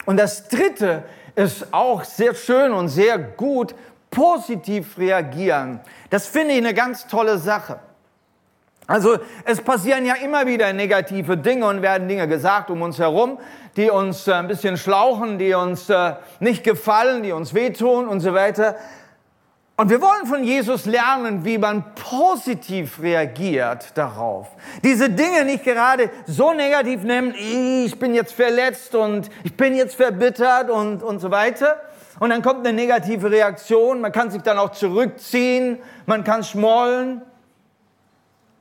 Und 0.05 0.15
das 0.15 0.47
Dritte 0.47 1.03
ist 1.35 1.73
auch 1.73 2.03
sehr 2.03 2.35
schön 2.35 2.71
und 2.73 2.89
sehr 2.89 3.17
gut, 3.17 3.75
positiv 4.11 4.97
reagieren. 4.97 5.79
Das 6.09 6.27
finde 6.27 6.53
ich 6.53 6.59
eine 6.59 6.73
ganz 6.73 7.07
tolle 7.07 7.37
Sache. 7.37 7.79
Also 8.85 9.17
es 9.45 9.61
passieren 9.61 10.05
ja 10.05 10.15
immer 10.15 10.45
wieder 10.45 10.71
negative 10.73 11.37
Dinge 11.37 11.65
und 11.65 11.81
werden 11.81 12.07
Dinge 12.07 12.27
gesagt 12.27 12.69
um 12.69 12.81
uns 12.81 12.99
herum, 12.99 13.39
die 13.77 13.89
uns 13.89 14.27
äh, 14.27 14.33
ein 14.33 14.47
bisschen 14.47 14.77
schlauchen, 14.77 15.37
die 15.37 15.53
uns 15.53 15.89
äh, 15.89 16.15
nicht 16.39 16.63
gefallen, 16.63 17.23
die 17.23 17.31
uns 17.31 17.53
wehtun 17.53 18.07
und 18.07 18.19
so 18.19 18.33
weiter. 18.33 18.75
Und 19.75 19.89
wir 19.89 19.99
wollen 20.01 20.27
von 20.27 20.43
Jesus 20.43 20.85
lernen, 20.85 21.43
wie 21.45 21.57
man 21.57 21.95
positiv 21.95 23.01
reagiert 23.01 23.97
darauf. 23.97 24.49
Diese 24.83 25.09
Dinge 25.09 25.45
nicht 25.45 25.63
gerade 25.63 26.11
so 26.27 26.53
negativ 26.53 27.01
nehmen, 27.03 27.33
ich 27.33 27.97
bin 27.97 28.13
jetzt 28.13 28.33
verletzt 28.33 28.93
und 28.93 29.31
ich 29.43 29.57
bin 29.57 29.75
jetzt 29.75 29.95
verbittert 29.95 30.69
und, 30.69 31.01
und 31.01 31.19
so 31.19 31.31
weiter. 31.31 31.81
Und 32.19 32.29
dann 32.29 32.43
kommt 32.43 32.67
eine 32.67 32.75
negative 32.75 33.31
Reaktion. 33.31 33.99
Man 33.99 34.11
kann 34.11 34.29
sich 34.29 34.43
dann 34.43 34.59
auch 34.59 34.73
zurückziehen, 34.73 35.79
man 36.05 36.23
kann 36.23 36.43
schmollen, 36.43 37.23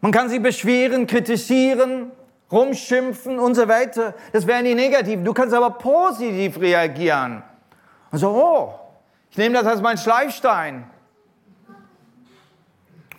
man 0.01 0.13
kann 0.13 0.31
sich 0.31 0.43
beschweren, 0.43 1.07
kritisieren, 1.07 2.11
rumschimpfen 2.51 3.39
und 3.39 3.55
so 3.55 3.69
weiter. 3.69 4.15
Das 4.33 4.47
wären 4.47 4.65
die 4.65 4.75
negativen. 4.75 5.27
Du 5.27 5.35
kannst 5.35 5.55
aber 5.55 5.73
positiv 5.73 6.59
reagieren. 6.59 7.43
Und 8.11 8.19
so, 8.19 8.31
oh, 8.31 8.75
ich 9.31 9.37
nehme 9.37 9.55
das 9.59 9.67
als 9.67 9.83
mein 9.83 9.99
Schleifstein. 9.99 10.87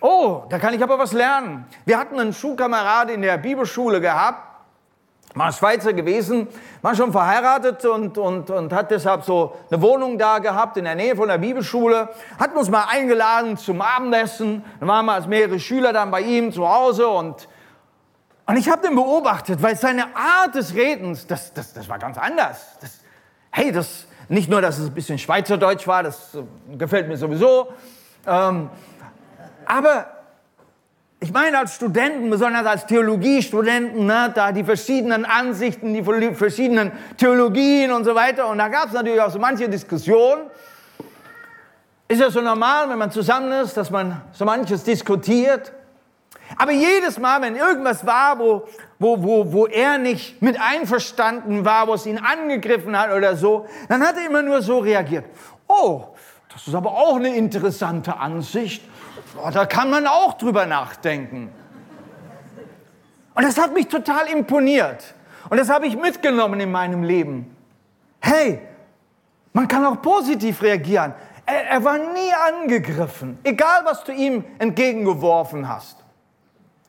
Oh, 0.06 0.42
da 0.50 0.58
kann 0.58 0.74
ich 0.74 0.82
aber 0.82 0.98
was 0.98 1.14
lernen. 1.14 1.64
Wir 1.86 1.96
hatten 1.96 2.20
einen 2.20 2.34
Schulkamerad 2.34 3.08
in 3.08 3.22
der 3.22 3.38
Bibelschule 3.38 4.02
gehabt, 4.02 4.38
war 5.32 5.50
Schweizer 5.50 5.94
gewesen, 5.94 6.46
war 6.82 6.94
schon 6.94 7.10
verheiratet 7.10 7.86
und, 7.86 8.18
und, 8.18 8.50
und 8.50 8.70
hat 8.74 8.90
deshalb 8.90 9.24
so 9.24 9.56
eine 9.70 9.80
Wohnung 9.80 10.18
da 10.18 10.40
gehabt 10.40 10.76
in 10.76 10.84
der 10.84 10.94
Nähe 10.94 11.16
von 11.16 11.28
der 11.28 11.38
Bibelschule, 11.38 12.10
hat 12.38 12.54
uns 12.54 12.68
mal 12.68 12.84
eingeladen 12.86 13.56
zum 13.56 13.80
Abendessen, 13.80 14.62
dann 14.78 14.90
waren 14.90 15.06
wir 15.06 15.14
als 15.14 15.26
mehrere 15.26 15.58
Schüler 15.58 15.94
dann 15.94 16.10
bei 16.10 16.20
ihm 16.20 16.52
zu 16.52 16.68
Hause 16.68 17.08
und, 17.08 17.48
und 18.44 18.58
ich 18.58 18.68
habe 18.68 18.86
den 18.86 18.96
beobachtet, 18.96 19.62
weil 19.62 19.74
seine 19.74 20.14
Art 20.14 20.54
des 20.54 20.74
Redens, 20.74 21.26
das, 21.26 21.54
das, 21.54 21.72
das 21.72 21.88
war 21.88 21.98
ganz 21.98 22.18
anders. 22.18 22.76
Das, 22.82 22.98
hey, 23.52 23.72
das, 23.72 24.06
nicht 24.28 24.50
nur, 24.50 24.60
dass 24.60 24.76
es 24.76 24.88
ein 24.88 24.94
bisschen 24.94 25.18
Schweizerdeutsch 25.18 25.86
war, 25.86 26.02
das 26.02 26.36
gefällt 26.76 27.08
mir 27.08 27.16
sowieso, 27.16 27.72
ähm, 28.26 28.68
aber 29.66 30.06
ich 31.24 31.32
meine, 31.32 31.58
als 31.58 31.76
Studenten, 31.76 32.28
besonders 32.28 32.66
als 32.66 32.86
Theologiestudenten, 32.86 34.04
ne, 34.04 34.30
da 34.34 34.52
die 34.52 34.62
verschiedenen 34.62 35.24
Ansichten, 35.24 35.94
die 35.94 36.34
verschiedenen 36.34 36.92
Theologien 37.16 37.92
und 37.92 38.04
so 38.04 38.14
weiter. 38.14 38.46
Und 38.48 38.58
da 38.58 38.68
gab 38.68 38.88
es 38.88 38.92
natürlich 38.92 39.20
auch 39.20 39.30
so 39.30 39.38
manche 39.38 39.66
Diskussionen. 39.68 40.50
Ist 42.08 42.20
ja 42.20 42.30
so 42.30 42.42
normal, 42.42 42.90
wenn 42.90 42.98
man 42.98 43.10
zusammen 43.10 43.52
ist, 43.52 43.74
dass 43.74 43.90
man 43.90 44.20
so 44.32 44.44
manches 44.44 44.84
diskutiert. 44.84 45.72
Aber 46.58 46.72
jedes 46.72 47.18
Mal, 47.18 47.40
wenn 47.40 47.56
irgendwas 47.56 48.04
war, 48.04 48.38
wo, 48.38 48.64
wo, 48.98 49.22
wo, 49.22 49.52
wo 49.52 49.66
er 49.66 49.96
nicht 49.96 50.42
mit 50.42 50.60
einverstanden 50.60 51.64
war, 51.64 51.88
wo 51.88 51.94
es 51.94 52.04
ihn 52.04 52.18
angegriffen 52.18 52.98
hat 52.98 53.10
oder 53.12 53.34
so, 53.36 53.66
dann 53.88 54.02
hat 54.02 54.16
er 54.16 54.26
immer 54.26 54.42
nur 54.42 54.60
so 54.60 54.80
reagiert. 54.80 55.24
Oh, 55.66 56.08
das 56.52 56.68
ist 56.68 56.74
aber 56.74 56.90
auch 56.90 57.16
eine 57.16 57.34
interessante 57.34 58.18
Ansicht. 58.18 58.82
Oh, 59.36 59.50
da 59.50 59.66
kann 59.66 59.90
man 59.90 60.06
auch 60.06 60.34
drüber 60.34 60.66
nachdenken. 60.66 61.50
Und 63.34 63.44
das 63.44 63.58
hat 63.58 63.74
mich 63.74 63.88
total 63.88 64.28
imponiert. 64.28 65.14
Und 65.50 65.58
das 65.58 65.68
habe 65.68 65.86
ich 65.86 65.96
mitgenommen 65.96 66.60
in 66.60 66.70
meinem 66.70 67.02
Leben. 67.02 67.54
Hey, 68.20 68.60
man 69.52 69.68
kann 69.68 69.84
auch 69.84 70.00
positiv 70.00 70.62
reagieren. 70.62 71.14
Er, 71.46 71.66
er 71.66 71.84
war 71.84 71.98
nie 71.98 72.32
angegriffen, 72.62 73.38
egal 73.44 73.84
was 73.84 74.04
du 74.04 74.12
ihm 74.12 74.44
entgegengeworfen 74.58 75.68
hast. 75.68 75.98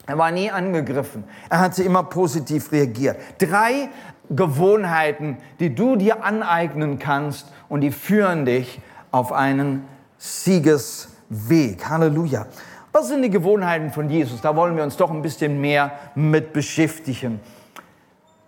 Er 0.08 0.18
war 0.18 0.32
nie 0.32 0.52
angegriffen. 0.52 1.24
Er 1.50 1.60
hat 1.60 1.76
sie 1.76 1.84
immer 1.84 2.04
positiv 2.04 2.72
reagiert. 2.72 3.18
Drei 3.40 3.90
Gewohnheiten, 4.30 5.38
die 5.60 5.74
du 5.74 5.96
dir 5.96 6.24
aneignen 6.24 7.00
kannst 7.00 7.52
und 7.70 7.82
die 7.82 7.92
führen 7.92 8.46
dich 8.46 8.80
auf 9.12 9.32
einen 9.32 9.88
Siegesweg. 10.18 11.15
Halleluja. 11.30 12.46
Was 12.92 13.10
sind 13.10 13.24
die 13.24 13.30
Gewohnheiten 13.30 13.92
von 13.92 14.10
Jesus? 14.10 14.42
Da 14.42 14.56
wollen 14.56 14.78
wir 14.78 14.84
uns 14.84 14.96
doch 14.96 15.12
ein 15.12 15.22
bisschen 15.22 15.60
mehr 15.60 15.92
mit 16.16 16.54
beschäftigen. 16.54 17.42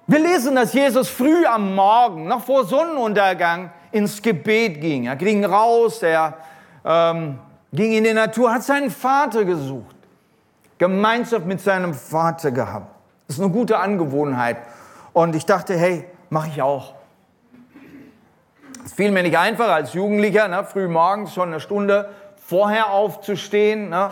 Wir 0.08 0.20
lesen, 0.20 0.56
dass 0.56 0.72
Jesus 0.72 1.10
früh 1.10 1.46
am 1.46 1.76
Morgen, 1.76 2.28
noch 2.28 2.46
vor 2.46 2.66
Sonnenuntergang, 2.66 3.72
ins 3.92 4.22
Gebet 4.22 4.80
ging. 4.80 5.08
Er 5.08 5.18
ging 5.18 5.44
raus, 5.44 6.02
er 6.02 6.38
ähm, 6.86 7.40
ging 7.74 7.92
in 7.92 8.06
die 8.06 8.14
Natur, 8.14 8.54
hat 8.54 8.64
seinen 8.64 8.90
Vater 8.90 9.44
gesucht. 9.44 9.96
Gemeinschaft 10.78 11.46
mit 11.46 11.60
seinem 11.60 11.94
Vater 11.94 12.52
gehabt. 12.52 12.96
Das 13.28 13.36
ist 13.36 13.44
eine 13.44 13.52
gute 13.52 13.78
Angewohnheit. 13.80 14.58
Und 15.12 15.36
ich 15.36 15.46
dachte, 15.46 15.76
hey, 15.76 16.06
mache 16.30 16.48
ich 16.50 16.62
auch. 16.62 16.94
Es 18.86 18.94
fiel 18.94 19.12
mir 19.12 19.24
nicht 19.24 19.38
einfach 19.38 19.68
als 19.68 19.94
Jugendlicher, 19.94 20.48
ne, 20.48 20.64
früh 20.64 20.88
morgens 20.88 21.34
schon 21.34 21.50
eine 21.50 21.60
Stunde 21.60 22.10
vorher 22.48 22.92
aufzustehen. 22.92 23.90
Ne, 23.90 24.10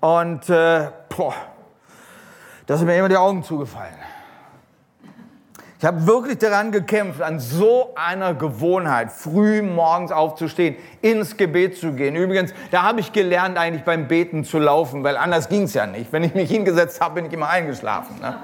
und 0.00 0.48
äh, 0.48 0.88
boah, 1.14 1.34
da 2.66 2.76
sind 2.76 2.86
mir 2.86 2.96
immer 2.96 3.08
die 3.08 3.16
Augen 3.16 3.42
zugefallen. 3.42 3.94
Ich 5.80 5.84
habe 5.84 6.06
wirklich 6.08 6.38
daran 6.38 6.72
gekämpft, 6.72 7.22
an 7.22 7.38
so 7.38 7.94
einer 7.94 8.34
Gewohnheit, 8.34 9.12
früh 9.12 9.62
morgens 9.62 10.10
aufzustehen, 10.10 10.74
ins 11.02 11.36
Gebet 11.36 11.76
zu 11.76 11.92
gehen. 11.92 12.16
Übrigens, 12.16 12.52
da 12.72 12.82
habe 12.82 12.98
ich 12.98 13.12
gelernt, 13.12 13.56
eigentlich 13.56 13.84
beim 13.84 14.08
Beten 14.08 14.42
zu 14.42 14.58
laufen, 14.58 15.04
weil 15.04 15.16
anders 15.16 15.48
ging 15.48 15.62
es 15.62 15.74
ja 15.74 15.86
nicht. 15.86 16.12
Wenn 16.12 16.24
ich 16.24 16.34
mich 16.34 16.50
hingesetzt 16.50 17.00
habe, 17.00 17.16
bin 17.16 17.26
ich 17.26 17.32
immer 17.32 17.48
eingeschlafen. 17.48 18.20
Ne? 18.20 18.38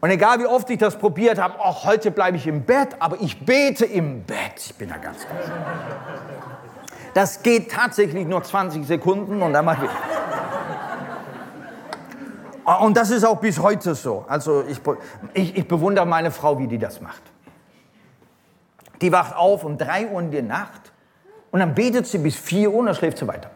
Und 0.00 0.10
egal 0.10 0.38
wie 0.38 0.46
oft 0.46 0.68
ich 0.70 0.78
das 0.78 0.98
probiert 0.98 1.38
habe, 1.38 1.60
auch 1.60 1.84
heute 1.84 2.10
bleibe 2.10 2.38
ich 2.38 2.46
im 2.46 2.62
Bett, 2.62 2.96
aber 2.98 3.18
ich 3.20 3.44
bete 3.44 3.84
im 3.84 4.22
Bett. 4.22 4.56
Ich 4.56 4.74
bin 4.74 4.88
da 4.88 4.96
ganz, 4.96 5.26
ganz. 5.26 5.50
Das 7.14 7.42
geht 7.42 7.70
tatsächlich 7.70 8.26
nur 8.26 8.42
20 8.42 8.86
Sekunden 8.86 9.40
und 9.40 9.52
dann 9.52 9.64
mache 9.64 9.86
ich. 9.86 9.90
Und 12.80 12.96
das 12.96 13.10
ist 13.10 13.24
auch 13.24 13.38
bis 13.38 13.58
heute 13.60 13.94
so. 13.94 14.24
Also 14.28 14.64
ich, 14.66 14.80
ich, 15.32 15.56
ich 15.56 15.68
bewundere 15.68 16.06
meine 16.06 16.30
Frau, 16.30 16.58
wie 16.58 16.66
die 16.66 16.78
das 16.78 17.00
macht. 17.00 17.22
Die 19.00 19.12
wacht 19.12 19.36
auf 19.36 19.64
um 19.64 19.78
3 19.78 20.08
Uhr 20.08 20.20
in 20.20 20.30
der 20.30 20.42
Nacht 20.42 20.92
und 21.50 21.60
dann 21.60 21.74
betet 21.74 22.06
sie 22.06 22.18
bis 22.18 22.36
4 22.36 22.70
Uhr 22.70 22.78
und 22.78 22.86
dann 22.86 22.94
schläft 22.94 23.18
sie 23.18 23.28
weiter. 23.28 23.50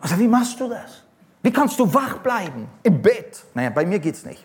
Also 0.00 0.18
wie 0.18 0.28
machst 0.28 0.60
du 0.60 0.68
das? 0.68 1.02
Wie 1.42 1.50
kannst 1.50 1.78
du 1.80 1.92
wach 1.92 2.18
bleiben? 2.18 2.68
Im 2.82 3.00
Bett? 3.02 3.42
Naja, 3.54 3.70
bei 3.70 3.84
mir 3.86 3.98
geht's 3.98 4.24
nicht. 4.24 4.44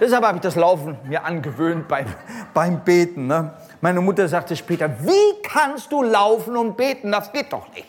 Deshalb 0.00 0.24
habe 0.24 0.36
ich 0.36 0.42
das 0.42 0.56
Laufen 0.56 0.98
mir 1.04 1.24
angewöhnt 1.24 1.88
beim, 1.88 2.06
beim 2.52 2.80
Beten. 2.80 3.28
Ne? 3.28 3.52
Meine 3.80 4.00
Mutter 4.00 4.26
sagte 4.28 4.56
später, 4.56 4.90
wie 5.00 5.42
kannst 5.42 5.92
du 5.92 6.02
laufen 6.02 6.56
und 6.56 6.76
beten? 6.76 7.12
Das 7.12 7.32
geht 7.32 7.52
doch 7.52 7.68
nicht. 7.74 7.86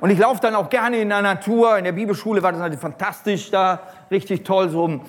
Und 0.00 0.10
ich 0.10 0.18
laufe 0.18 0.40
dann 0.40 0.54
auch 0.54 0.70
gerne 0.70 0.98
in 0.98 1.10
der 1.10 1.20
Natur. 1.20 1.76
In 1.76 1.84
der 1.84 1.92
Bibelschule 1.92 2.42
war 2.42 2.52
das 2.52 2.60
natürlich 2.60 2.80
fantastisch 2.80 3.50
da, 3.50 3.80
richtig 4.10 4.44
toll, 4.44 4.70
so 4.70 5.00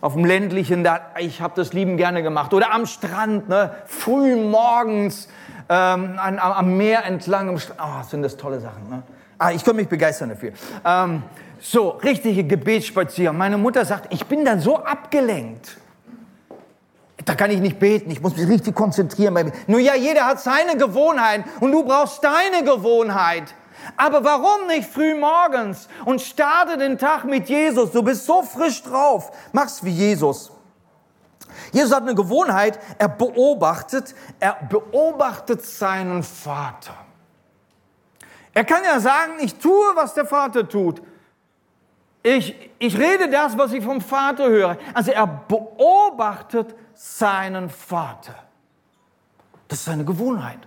auf 0.00 0.14
dem 0.14 0.24
ländlichen. 0.24 0.82
Da, 0.82 1.00
ich 1.18 1.40
habe 1.40 1.54
das 1.56 1.72
lieben 1.72 1.96
gerne 1.96 2.22
gemacht. 2.22 2.52
Oder 2.52 2.72
am 2.72 2.86
Strand, 2.86 3.48
ne? 3.48 3.70
früh 3.86 4.34
morgens 4.36 5.28
ähm, 5.68 6.18
an, 6.18 6.38
am 6.38 6.76
Meer 6.76 7.04
entlang. 7.04 7.48
Am 7.48 7.56
oh, 7.56 8.02
sind 8.08 8.22
das 8.22 8.36
tolle 8.36 8.60
Sachen. 8.60 8.88
Ne? 8.88 9.02
Ah, 9.38 9.52
ich 9.52 9.64
kann 9.64 9.76
mich 9.76 9.88
begeistern 9.88 10.30
dafür. 10.30 10.52
Ähm, 10.84 11.22
so, 11.60 11.90
richtige 11.90 12.42
Gebetsspaziergang. 12.42 13.36
Meine 13.36 13.58
Mutter 13.58 13.84
sagt, 13.84 14.12
ich 14.12 14.26
bin 14.26 14.44
dann 14.44 14.60
so 14.60 14.78
abgelenkt. 14.78 15.76
Da 17.30 17.36
kann 17.36 17.52
ich 17.52 17.60
nicht 17.60 17.78
beten, 17.78 18.10
ich 18.10 18.20
muss 18.20 18.36
mich 18.36 18.48
richtig 18.48 18.74
konzentrieren. 18.74 19.52
Nur 19.68 19.78
ja, 19.78 19.94
jeder 19.94 20.26
hat 20.26 20.40
seine 20.40 20.76
Gewohnheit 20.76 21.44
und 21.60 21.70
du 21.70 21.84
brauchst 21.84 22.24
deine 22.24 22.64
Gewohnheit. 22.64 23.54
Aber 23.96 24.24
warum 24.24 24.66
nicht 24.66 24.90
früh 24.90 25.14
morgens 25.14 25.86
und 26.06 26.20
starte 26.20 26.76
den 26.76 26.98
Tag 26.98 27.22
mit 27.22 27.48
Jesus? 27.48 27.92
Du 27.92 28.02
bist 28.02 28.26
so 28.26 28.42
frisch 28.42 28.82
drauf. 28.82 29.30
Mach's 29.52 29.84
wie 29.84 29.92
Jesus. 29.92 30.50
Jesus 31.70 31.94
hat 31.94 32.02
eine 32.02 32.16
Gewohnheit, 32.16 32.80
er 32.98 33.08
beobachtet, 33.08 34.12
er 34.40 34.56
beobachtet 34.68 35.64
seinen 35.64 36.24
Vater. 36.24 36.96
Er 38.54 38.64
kann 38.64 38.82
ja 38.82 38.98
sagen, 38.98 39.34
ich 39.38 39.54
tue, 39.54 39.92
was 39.94 40.14
der 40.14 40.26
Vater 40.26 40.68
tut. 40.68 41.00
Ich, 42.24 42.70
ich 42.80 42.98
rede 42.98 43.30
das, 43.30 43.56
was 43.56 43.72
ich 43.72 43.84
vom 43.84 44.00
Vater 44.00 44.48
höre. 44.48 44.78
Also 44.94 45.12
er 45.12 45.28
beobachtet 45.28 46.74
seinen 47.02 47.70
Vater. 47.70 48.34
Das 49.68 49.78
ist 49.78 49.84
seine 49.86 50.04
Gewohnheit. 50.04 50.58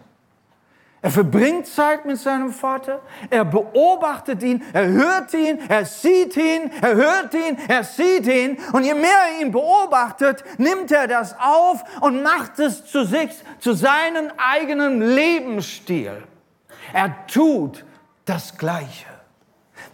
Er 1.04 1.12
verbringt 1.12 1.68
Zeit 1.68 2.06
mit 2.06 2.18
seinem 2.18 2.52
Vater, 2.52 3.02
er 3.30 3.44
beobachtet 3.44 4.42
ihn, 4.42 4.64
er 4.72 4.88
hört 4.88 5.34
ihn, 5.34 5.60
er 5.70 5.86
sieht 5.86 6.36
ihn, 6.38 6.72
er 6.82 6.96
hört 6.96 7.34
ihn, 7.34 7.58
er 7.68 7.84
sieht 7.84 8.26
ihn. 8.26 8.58
Und 8.72 8.84
je 8.84 8.94
mehr 8.94 9.12
er 9.12 9.42
ihn 9.42 9.52
beobachtet, 9.52 10.44
nimmt 10.58 10.92
er 10.92 11.08
das 11.08 11.36
auf 11.38 11.84
und 12.00 12.24
macht 12.24 12.58
es 12.58 12.86
zu 12.86 13.04
sich, 13.04 13.30
zu 13.60 13.74
seinem 13.74 14.32
eigenen 14.38 15.02
Lebensstil. 15.02 16.24
Er 16.94 17.28
tut 17.28 17.86
das 18.26 18.58
Gleiche. 18.58 19.13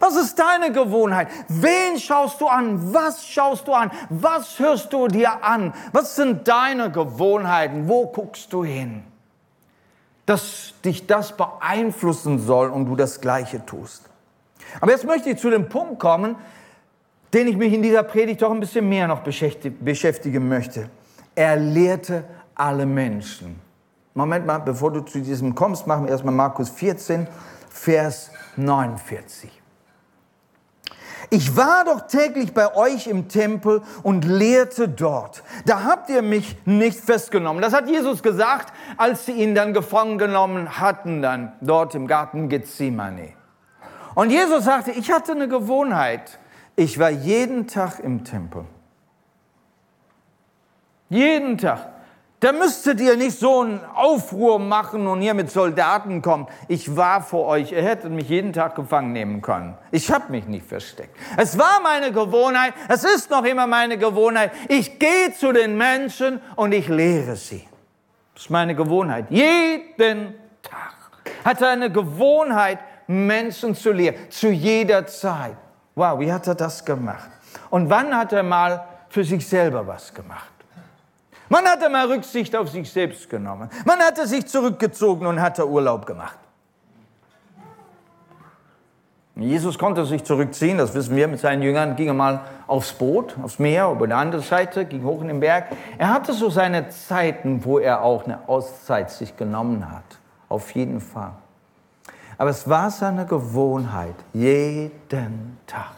Was 0.00 0.16
ist 0.16 0.36
deine 0.36 0.72
Gewohnheit? 0.72 1.28
Wen 1.46 1.98
schaust 1.98 2.40
du 2.40 2.48
an? 2.48 2.92
Was 2.92 3.24
schaust 3.24 3.68
du 3.68 3.72
an? 3.72 3.92
Was 4.08 4.58
hörst 4.58 4.92
du 4.92 5.06
dir 5.06 5.44
an? 5.44 5.72
Was 5.92 6.16
sind 6.16 6.48
deine 6.48 6.90
Gewohnheiten? 6.90 7.88
Wo 7.88 8.06
guckst 8.06 8.52
du 8.52 8.64
hin? 8.64 9.04
dass 10.30 10.74
dich 10.84 11.08
das 11.08 11.36
beeinflussen 11.36 12.38
soll 12.38 12.68
und 12.68 12.86
du 12.86 12.94
das 12.94 13.20
Gleiche 13.20 13.66
tust. 13.66 14.08
Aber 14.80 14.92
jetzt 14.92 15.04
möchte 15.04 15.30
ich 15.30 15.38
zu 15.38 15.50
dem 15.50 15.68
Punkt 15.68 15.98
kommen, 15.98 16.36
den 17.34 17.48
ich 17.48 17.56
mich 17.56 17.72
in 17.72 17.82
dieser 17.82 18.04
Predigt 18.04 18.40
doch 18.40 18.52
ein 18.52 18.60
bisschen 18.60 18.88
mehr 18.88 19.08
noch 19.08 19.22
beschäftigen 19.22 20.48
möchte. 20.48 20.88
Er 21.34 21.56
lehrte 21.56 22.22
alle 22.54 22.86
Menschen. 22.86 23.58
Moment 24.14 24.46
mal, 24.46 24.58
bevor 24.58 24.92
du 24.92 25.00
zu 25.00 25.20
diesem 25.20 25.52
kommst, 25.52 25.88
machen 25.88 26.04
wir 26.04 26.12
erstmal 26.12 26.34
Markus 26.34 26.70
14, 26.70 27.26
Vers 27.68 28.30
49. 28.56 29.59
Ich 31.32 31.56
war 31.56 31.84
doch 31.84 32.08
täglich 32.08 32.52
bei 32.52 32.74
euch 32.74 33.06
im 33.06 33.28
Tempel 33.28 33.82
und 34.02 34.24
lehrte 34.24 34.88
dort. 34.88 35.44
Da 35.64 35.84
habt 35.84 36.10
ihr 36.10 36.22
mich 36.22 36.56
nicht 36.64 36.98
festgenommen. 36.98 37.62
Das 37.62 37.72
hat 37.72 37.88
Jesus 37.88 38.20
gesagt, 38.20 38.74
als 38.96 39.26
sie 39.26 39.32
ihn 39.32 39.54
dann 39.54 39.72
gefangen 39.72 40.18
genommen 40.18 40.80
hatten, 40.80 41.22
dann 41.22 41.52
dort 41.60 41.94
im 41.94 42.08
Garten 42.08 42.48
Gethsemane. 42.48 43.34
Und 44.16 44.30
Jesus 44.30 44.64
sagte, 44.64 44.90
ich 44.90 45.12
hatte 45.12 45.32
eine 45.32 45.46
Gewohnheit. 45.46 46.40
Ich 46.74 46.98
war 46.98 47.10
jeden 47.10 47.68
Tag 47.68 48.00
im 48.00 48.24
Tempel. 48.24 48.64
Jeden 51.08 51.58
Tag. 51.58 51.99
Da 52.40 52.52
müsstet 52.52 53.00
ihr 53.00 53.18
nicht 53.18 53.38
so 53.38 53.60
einen 53.60 53.84
Aufruhr 53.94 54.58
machen 54.58 55.06
und 55.06 55.20
hier 55.20 55.34
mit 55.34 55.50
Soldaten 55.50 56.22
kommen. 56.22 56.46
Ich 56.68 56.96
war 56.96 57.22
vor 57.22 57.44
euch. 57.46 57.72
Ihr 57.72 57.82
hättet 57.82 58.10
mich 58.10 58.30
jeden 58.30 58.54
Tag 58.54 58.74
gefangen 58.76 59.12
nehmen 59.12 59.42
können. 59.42 59.76
Ich 59.90 60.10
habe 60.10 60.32
mich 60.32 60.46
nicht 60.46 60.64
versteckt. 60.64 61.14
Es 61.36 61.58
war 61.58 61.80
meine 61.82 62.12
Gewohnheit. 62.12 62.72
Es 62.88 63.04
ist 63.04 63.30
noch 63.30 63.44
immer 63.44 63.66
meine 63.66 63.98
Gewohnheit. 63.98 64.52
Ich 64.68 64.98
gehe 64.98 65.34
zu 65.38 65.52
den 65.52 65.76
Menschen 65.76 66.40
und 66.56 66.72
ich 66.72 66.88
lehre 66.88 67.36
sie. 67.36 67.68
Das 68.32 68.44
ist 68.44 68.50
meine 68.50 68.74
Gewohnheit. 68.74 69.26
Jeden 69.28 70.34
Tag 70.62 70.94
hat 71.44 71.60
er 71.60 71.68
eine 71.68 71.92
Gewohnheit, 71.92 72.78
Menschen 73.06 73.74
zu 73.74 73.92
lehren. 73.92 74.14
Zu 74.30 74.48
jeder 74.48 75.06
Zeit. 75.06 75.56
Wow, 75.94 76.18
wie 76.18 76.32
hat 76.32 76.46
er 76.46 76.54
das 76.54 76.82
gemacht? 76.82 77.28
Und 77.68 77.90
wann 77.90 78.16
hat 78.16 78.32
er 78.32 78.42
mal 78.42 78.82
für 79.10 79.24
sich 79.24 79.46
selber 79.46 79.86
was 79.86 80.14
gemacht? 80.14 80.49
Man 81.50 81.66
hatte 81.66 81.90
mal 81.90 82.06
Rücksicht 82.06 82.54
auf 82.54 82.70
sich 82.70 82.90
selbst 82.90 83.28
genommen. 83.28 83.68
Man 83.84 83.98
hatte 83.98 84.26
sich 84.28 84.46
zurückgezogen 84.46 85.26
und 85.26 85.40
hatte 85.40 85.68
Urlaub 85.68 86.06
gemacht. 86.06 86.38
Jesus 89.34 89.76
konnte 89.78 90.04
sich 90.04 90.22
zurückziehen, 90.22 90.78
das 90.78 90.94
wissen 90.94 91.16
wir, 91.16 91.26
mit 91.26 91.40
seinen 91.40 91.62
Jüngern 91.62 91.96
ging 91.96 92.08
er 92.08 92.14
mal 92.14 92.40
aufs 92.66 92.92
Boot, 92.92 93.36
aufs 93.42 93.58
Meer, 93.58 93.90
über 93.90 94.06
die 94.06 94.12
andere 94.12 94.42
Seite, 94.42 94.84
ging 94.84 95.02
hoch 95.02 95.22
in 95.22 95.28
den 95.28 95.40
Berg. 95.40 95.68
Er 95.98 96.12
hatte 96.12 96.34
so 96.34 96.50
seine 96.50 96.90
Zeiten, 96.90 97.64
wo 97.64 97.78
er 97.78 98.02
auch 98.02 98.26
eine 98.26 98.48
Auszeit 98.48 99.10
sich 99.10 99.36
genommen 99.36 99.90
hat, 99.90 100.04
auf 100.48 100.72
jeden 100.74 101.00
Fall. 101.00 101.32
Aber 102.38 102.50
es 102.50 102.68
war 102.68 102.90
seine 102.90 103.26
Gewohnheit, 103.26 104.14
jeden 104.34 105.58
Tag 105.66 105.92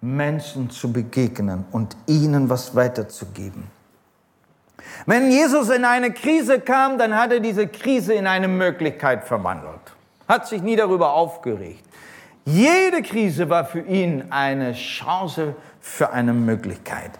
Menschen 0.00 0.70
zu 0.70 0.92
begegnen 0.92 1.66
und 1.70 1.96
ihnen 2.06 2.48
was 2.50 2.74
weiterzugeben. 2.74 3.81
Wenn 5.06 5.30
Jesus 5.30 5.68
in 5.68 5.84
eine 5.84 6.12
Krise 6.12 6.60
kam, 6.60 6.98
dann 6.98 7.16
hat 7.16 7.32
er 7.32 7.40
diese 7.40 7.66
Krise 7.66 8.14
in 8.14 8.26
eine 8.26 8.48
Möglichkeit 8.48 9.24
verwandelt, 9.24 9.80
hat 10.28 10.46
sich 10.46 10.62
nie 10.62 10.76
darüber 10.76 11.12
aufgeregt. 11.12 11.84
Jede 12.44 13.02
Krise 13.02 13.48
war 13.48 13.64
für 13.64 13.80
ihn 13.80 14.30
eine 14.30 14.72
Chance 14.72 15.54
für 15.80 16.12
eine 16.12 16.32
Möglichkeit. 16.32 17.12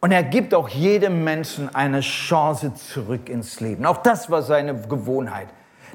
Und 0.00 0.12
er 0.12 0.22
gibt 0.22 0.54
auch 0.54 0.68
jedem 0.68 1.24
Menschen 1.24 1.74
eine 1.74 2.00
Chance 2.00 2.74
zurück 2.74 3.28
ins 3.28 3.60
Leben. 3.60 3.86
Auch 3.86 3.98
das 3.98 4.30
war 4.30 4.42
seine 4.42 4.74
Gewohnheit. 4.74 5.48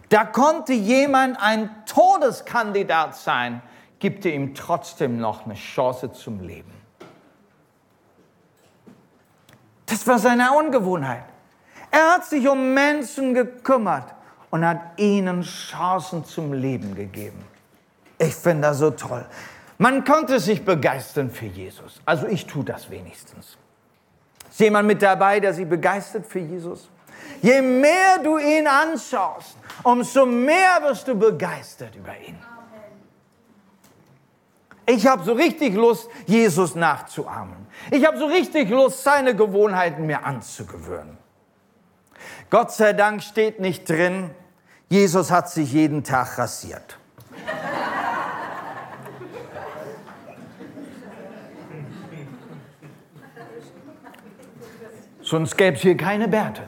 Da 0.09 0.25
konnte 0.25 0.73
jemand 0.73 1.37
ein 1.39 1.69
Todeskandidat 1.85 3.15
sein, 3.15 3.61
gibt 3.99 4.25
er 4.25 4.33
ihm 4.33 4.55
trotzdem 4.55 5.19
noch 5.19 5.45
eine 5.45 5.53
Chance 5.53 6.11
zum 6.11 6.41
Leben. 6.41 6.78
Das 9.89 10.05
war 10.05 10.19
seine 10.19 10.51
Ungewohnheit. 10.53 11.23
Er 11.91 12.13
hat 12.13 12.25
sich 12.25 12.47
um 12.47 12.73
Menschen 12.73 13.33
gekümmert 13.33 14.13
und 14.51 14.65
hat 14.65 14.79
ihnen 14.97 15.41
Chancen 15.41 16.23
zum 16.25 16.53
Leben 16.53 16.95
gegeben. 16.95 17.43
Ich 18.17 18.35
finde 18.35 18.67
das 18.67 18.79
so 18.79 18.91
toll. 18.91 19.25
Man 19.77 20.03
konnte 20.03 20.39
sich 20.39 20.63
begeistern 20.63 21.31
für 21.31 21.45
Jesus. 21.45 22.01
Also 22.05 22.27
ich 22.27 22.45
tue 22.45 22.63
das 22.63 22.89
wenigstens. 22.89 23.57
Ist 24.49 24.59
jemand 24.59 24.87
mit 24.87 25.01
dabei, 25.01 25.39
der 25.39 25.53
sich 25.53 25.67
begeistert 25.67 26.25
für 26.25 26.39
Jesus? 26.39 26.89
Je 27.41 27.61
mehr 27.61 28.19
du 28.23 28.37
ihn 28.37 28.67
anschaust, 28.67 29.55
umso 29.83 30.25
mehr 30.25 30.81
wirst 30.81 31.07
du 31.07 31.15
begeistert 31.15 31.95
über 31.95 32.15
ihn. 32.17 32.37
Ich 34.89 35.05
habe 35.05 35.23
so 35.23 35.33
richtig 35.33 35.75
Lust, 35.75 36.09
Jesus 36.25 36.73
nachzuahmen. 36.73 37.67
Ich 37.91 38.07
habe 38.07 38.17
so 38.17 38.25
richtig 38.25 38.69
Lust, 38.69 39.03
seine 39.03 39.35
Gewohnheiten 39.35 40.07
mir 40.07 40.25
anzugewöhnen. 40.25 41.17
Gott 42.49 42.71
sei 42.71 42.93
Dank 42.93 43.21
steht 43.21 43.59
nicht 43.59 43.87
drin, 43.87 44.31
Jesus 44.89 45.29
hat 45.29 45.47
sich 45.47 45.71
jeden 45.73 46.03
Tag 46.03 46.39
rasiert. 46.39 46.97
Sonst 55.21 55.55
gäbe 55.55 55.77
es 55.77 55.83
hier 55.83 55.95
keine 55.95 56.27
Bärte. 56.27 56.63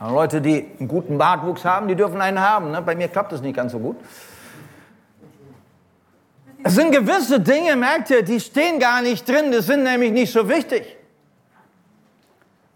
Leute, 0.00 0.40
die 0.40 0.66
einen 0.78 0.88
guten 0.88 1.18
Bartwuchs 1.18 1.64
haben, 1.64 1.88
die 1.88 1.96
dürfen 1.96 2.20
einen 2.20 2.40
haben. 2.40 2.70
Ne? 2.70 2.82
Bei 2.82 2.94
mir 2.94 3.08
klappt 3.08 3.32
das 3.32 3.40
nicht 3.40 3.56
ganz 3.56 3.72
so 3.72 3.78
gut. 3.78 3.96
Es 6.62 6.74
sind 6.74 6.92
gewisse 6.92 7.40
Dinge, 7.40 7.76
merkt 7.76 8.10
ihr, 8.10 8.22
die 8.22 8.40
stehen 8.40 8.78
gar 8.78 9.02
nicht 9.02 9.28
drin, 9.28 9.52
die 9.52 9.60
sind 9.60 9.84
nämlich 9.84 10.12
nicht 10.12 10.32
so 10.32 10.48
wichtig. 10.48 10.96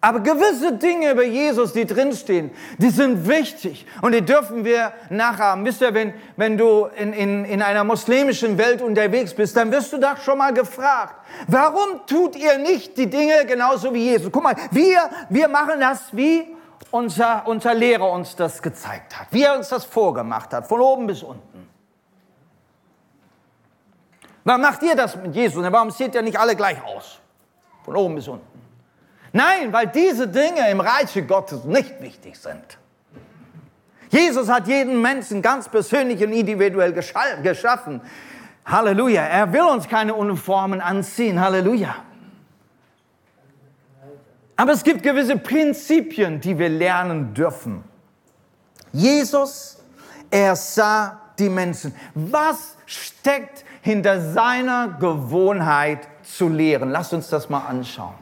Aber 0.05 0.19
gewisse 0.19 0.73
Dinge 0.73 1.13
über 1.13 1.23
Jesus, 1.23 1.73
die 1.73 1.87
drinstehen, 1.87 2.51
die 2.79 2.91
sind 2.91 3.29
wichtig 3.29 3.87
und 4.01 4.13
die 4.13 4.23
dürfen 4.23 4.65
wir 4.65 4.93
nachahmen. 5.11 5.65
Wisst 5.65 5.81
ihr, 5.81 5.95
wenn, 5.95 6.13
wenn 6.37 6.59
du 6.59 6.89
in, 6.97 7.13
in, 7.13 7.45
in 7.45 7.63
einer 7.63 7.85
muslimischen 7.85 8.59
Welt 8.59 8.83
unterwegs 8.83 9.33
bist, 9.33 9.57
dann 9.57 9.71
wirst 9.71 9.93
du 9.93 9.99
doch 9.99 10.17
schon 10.17 10.39
mal 10.39 10.53
gefragt, 10.53 11.15
warum 11.47 12.05
tut 12.09 12.35
ihr 12.35 12.59
nicht 12.59 12.99
die 12.99 13.09
Dinge 13.09 13.47
genauso 13.47 13.95
wie 13.95 14.11
Jesus? 14.11 14.33
Guck 14.33 14.43
mal, 14.43 14.57
wir, 14.73 15.09
wir 15.29 15.47
machen 15.47 15.79
das 15.79 16.01
wie 16.11 16.49
unser, 16.93 17.47
unser 17.47 17.75
Lehrer 17.75 18.11
uns 18.13 18.37
das 18.37 18.63
gezeigt 18.63 19.19
hat, 19.19 19.27
wie 19.31 19.43
er 19.43 19.57
uns 19.57 19.69
das 19.71 19.85
vorgemacht 19.85 20.53
hat, 20.53 20.69
von 20.69 20.81
oben 20.81 21.09
bis 21.09 21.23
unten. 21.25 21.69
Warum 24.45 24.61
macht 24.61 24.83
ihr 24.83 24.95
das 24.95 25.17
mit 25.17 25.35
Jesus? 25.35 25.65
Warum 25.71 25.91
seht 25.91 26.15
ihr 26.15 26.23
nicht 26.23 26.39
alle 26.39 26.55
gleich 26.55 26.83
aus? 26.85 27.19
Von 27.85 27.97
oben 27.97 28.15
bis 28.15 28.29
unten. 28.29 28.47
Nein, 29.33 29.73
weil 29.73 29.87
diese 29.87 30.29
Dinge 30.29 30.69
im 30.71 30.81
Reiche 30.81 31.25
Gottes 31.25 31.65
nicht 31.65 32.01
wichtig 32.01 32.39
sind. 32.39 32.79
Jesus 34.11 34.49
hat 34.51 34.69
jeden 34.69 35.01
Menschen 35.01 35.41
ganz 35.41 35.69
persönlich 35.69 36.23
und 36.23 36.33
individuell 36.33 36.93
geschaffen. 36.93 38.03
Halleluja. 38.67 39.23
Er 39.23 39.51
will 39.53 39.63
uns 39.63 39.89
keine 39.89 40.15
Uniformen 40.15 40.83
anziehen. 40.83 41.41
Halleluja. 41.41 41.95
Aber 44.57 44.73
es 44.73 44.85
gibt 44.85 45.03
gewisse 45.03 45.37
Prinzipien, 45.37 46.41
die 46.41 46.59
wir 46.59 46.69
lernen 46.69 47.35
dürfen. 47.35 47.83
Jesus, 48.93 49.79
er 50.31 50.55
sah 50.57 51.21
die 51.39 51.49
Menschen. 51.49 51.95
Was 52.15 52.77
steckt 52.87 53.65
hinter 53.81 54.21
seiner 54.21 54.97
Gewohnheit 55.01 56.07
zu 56.23 56.49
lehren? 56.49 56.91
Lasst 56.91 57.13
uns 57.13 57.29
das 57.29 57.49
mal 57.49 57.67
anschauen. 57.67 58.15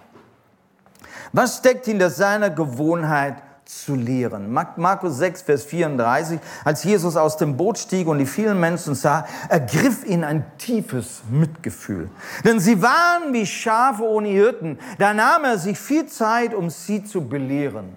Was 1.33 1.59
steckt 1.59 1.87
hinter 1.87 2.11
seiner 2.11 2.51
Gewohnheit 2.51 3.43
zu 3.70 3.94
lehren? 3.94 4.52
Markus 4.52 5.16
6, 5.18 5.42
Vers 5.42 5.64
34, 5.64 6.40
als 6.64 6.85
Jesus 6.85 7.16
aus 7.16 7.37
dem 7.37 7.56
Boot 7.56 7.78
stieg 7.78 8.06
und 8.06 8.18
die 8.18 8.26
vielen 8.26 8.59
Menschen 8.59 8.94
sah, 8.94 9.26
ergriff 9.48 10.04
ihn 10.04 10.24
ein 10.24 10.44
tiefes 10.59 11.22
Mitgefühl. 11.30 12.11
Denn 12.44 12.61
sie 12.61 12.83
waren 12.83 13.33
wie 13.33 13.46
Schafe 13.46 14.02
ohne 14.02 14.28
Hirten. 14.28 14.78
Da 14.98 15.14
nahm 15.14 15.44
er 15.44 15.59
sich 15.59 15.78
viel 15.78 16.06
Zeit, 16.06 16.54
um 16.54 16.70
sie 16.70 17.04
zu 17.04 17.26
belehren. 17.26 17.96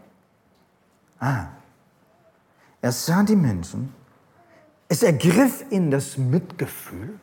Ah, 1.19 1.47
er 2.81 2.91
sah 2.91 3.23
die 3.23 3.36
Menschen, 3.36 3.93
es 4.89 5.03
ergriff 5.03 5.65
ihn 5.71 5.89
das 5.89 6.17
Mitgefühl 6.17 7.19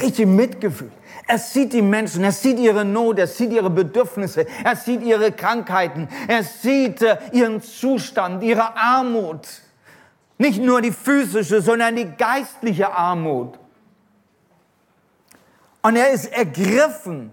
richtig 0.00 0.26
Mitgefühl. 0.26 0.90
Er 1.26 1.38
sieht 1.38 1.72
die 1.72 1.82
Menschen, 1.82 2.24
er 2.24 2.32
sieht 2.32 2.58
ihre 2.58 2.84
Not, 2.84 3.18
er 3.18 3.26
sieht 3.26 3.52
ihre 3.52 3.70
Bedürfnisse, 3.70 4.46
er 4.62 4.76
sieht 4.76 5.02
ihre 5.02 5.32
Krankheiten, 5.32 6.08
er 6.28 6.42
sieht 6.42 7.00
äh, 7.02 7.16
ihren 7.32 7.62
Zustand, 7.62 8.42
ihre 8.42 8.76
Armut. 8.76 9.48
Nicht 10.36 10.60
nur 10.60 10.82
die 10.82 10.92
physische, 10.92 11.62
sondern 11.62 11.96
die 11.96 12.10
geistliche 12.18 12.92
Armut. 12.92 13.58
Und 15.82 15.96
er 15.96 16.10
ist 16.10 16.26
ergriffen. 16.32 17.30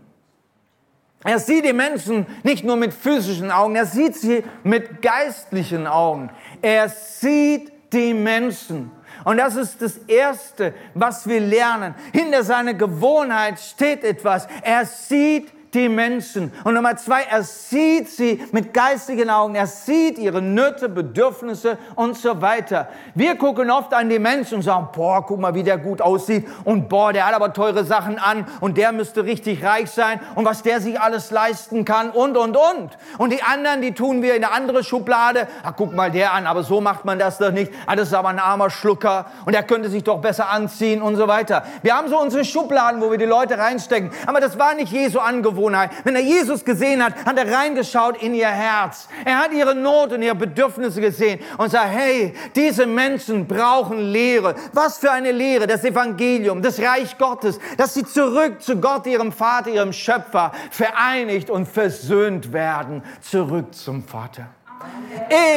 Er 1.24 1.40
sieht 1.40 1.66
die 1.66 1.74
Menschen 1.74 2.26
nicht 2.44 2.64
nur 2.64 2.78
mit 2.78 2.94
physischen 2.94 3.52
Augen, 3.52 3.76
er 3.76 3.86
sieht 3.86 4.16
sie 4.16 4.44
mit 4.64 5.02
geistlichen 5.02 5.86
Augen. 5.86 6.32
Er 6.62 6.90
sieht 6.90 7.72
die 7.94 8.14
Menschen. 8.14 8.92
Und 9.24 9.38
das 9.38 9.56
ist 9.56 9.82
das 9.82 9.98
Erste, 10.08 10.74
was 10.94 11.28
wir 11.28 11.40
lernen. 11.40 11.96
Hinter 12.12 12.44
seiner 12.44 12.74
Gewohnheit 12.74 13.60
steht 13.60 14.04
etwas. 14.04 14.48
Er 14.64 14.86
sieht 14.86 15.52
die 15.74 15.88
Menschen. 15.88 16.52
Und 16.64 16.74
Nummer 16.74 16.98
zwei, 16.98 17.24
er 17.24 17.44
sieht 17.44 18.10
sie 18.10 18.44
mit 18.52 18.74
geistigen 18.74 19.30
Augen. 19.30 19.56
Er 19.56 19.68
sieht 19.68 20.18
ihre 20.18 20.42
Nöte, 20.42 20.90
Bedürfnisse 20.90 21.78
und 21.96 22.18
so 22.18 22.42
weiter. 22.42 22.90
Wir 23.16 23.36
gucken 23.36 23.72
oft 23.72 23.94
an 23.94 24.10
die 24.10 24.20
Menschen 24.20 24.56
und 24.56 24.62
sagen, 24.64 24.90
boah, 24.94 25.26
guck 25.26 25.40
mal, 25.40 25.56
wie 25.56 25.64
der 25.64 25.78
gut 25.78 26.02
aussieht. 26.02 26.48
Und 26.66 26.90
boah, 26.90 27.14
der 27.14 27.26
hat 27.26 27.34
aber 27.34 27.54
teure 27.54 27.86
Sachen 27.86 28.20
an. 28.20 28.46
Und 28.60 28.78
der 28.78 28.92
müsste 28.92 29.24
richtig 29.24 29.64
reich 29.64 29.90
sein. 29.90 30.20
Und 30.36 30.46
was 30.46 30.62
der 30.62 30.82
sich 30.82 31.00
alles 31.00 31.32
leisten 31.32 31.86
kann 31.86 32.10
und, 32.10 32.36
und, 32.36 32.58
und. 32.58 32.98
Und 33.18 33.32
die 33.32 33.42
anderen, 33.42 33.82
die 33.82 33.94
tun 33.94 34.22
wir 34.22 34.36
in 34.36 34.44
eine 34.44 34.54
andere 34.54 34.84
Schublade. 34.84 35.48
Ach, 35.64 35.74
guck 35.78 35.94
mal 35.94 36.12
der 36.12 36.34
an, 36.34 36.48
aber 36.48 36.64
so 36.64 36.82
macht 36.82 37.06
man 37.06 37.18
das 37.18 37.38
doch 37.38 37.52
nicht. 37.52 37.72
Ah, 37.86 37.96
das 37.96 38.10
ist 38.10 38.14
aber 38.14 38.30
ein 38.30 38.40
armer 38.40 38.70
Schlucker. 38.70 39.28
Und 39.46 39.54
der 39.54 39.64
könnte 39.64 39.90
sich 39.90 40.04
doch 40.04 40.20
besser 40.20 40.50
anziehen 40.50 41.02
und 41.02 41.16
so 41.16 41.28
weiter. 41.28 41.64
Wir 41.82 41.96
haben 41.96 42.10
so 42.10 42.20
unsere 42.20 42.44
Schubladen, 42.44 43.02
wo 43.02 43.10
wir 43.10 43.18
die 43.18 43.26
Leute 43.26 43.58
reinstecken. 43.58 44.12
Aber 44.26 44.42
das 44.42 44.60
war 44.60 44.74
nicht 44.74 44.92
Jesu 44.92 45.20
Angewohnheit. 45.20 45.61
Angewohnheit. 45.62 45.92
Wenn 46.04 46.16
er 46.16 46.22
Jesus 46.22 46.66
gesehen 46.66 47.04
hat, 47.04 47.26
hat 47.26 47.38
er 47.38 47.52
reingeschaut 47.52 48.22
in 48.22 48.34
ihr 48.34 48.48
Herz. 48.48 49.08
Er 49.26 49.40
hat 49.40 49.54
ihre 49.54 49.76
Not 49.76 50.14
und 50.14 50.22
ihre 50.22 50.36
Bedürfnisse 50.36 51.02
gesehen 51.02 51.40
und 51.58 51.72
sagt, 51.72 51.90
hey, 51.92 52.34
diese 52.56 52.86
Menschen 52.86 53.48
brauchen 53.48 54.00
Lehre. 54.12 54.56
Was 54.74 54.98
für 54.98 55.12
eine 55.12 55.32
Lehre? 55.32 55.68
Das 55.68 55.84
Evangelium, 55.84 56.62
das 56.62 56.80
Reich 56.80 57.18
Gottes, 57.18 57.60
dass 57.78 57.94
sie 57.94 58.06
zurück 58.06 58.62
zu 58.62 58.78
Gott, 58.78 59.06
ihrem 59.06 59.32
Vater, 59.32 59.70
ihrem 59.70 59.94
Schöpfer, 59.94 60.52
vereinigt 60.72 61.50
und 61.50 61.68
versöhnt 61.68 62.54
werden. 62.54 63.04
Zurück 63.22 63.74
zum 63.74 64.04
Vater. 64.04 64.48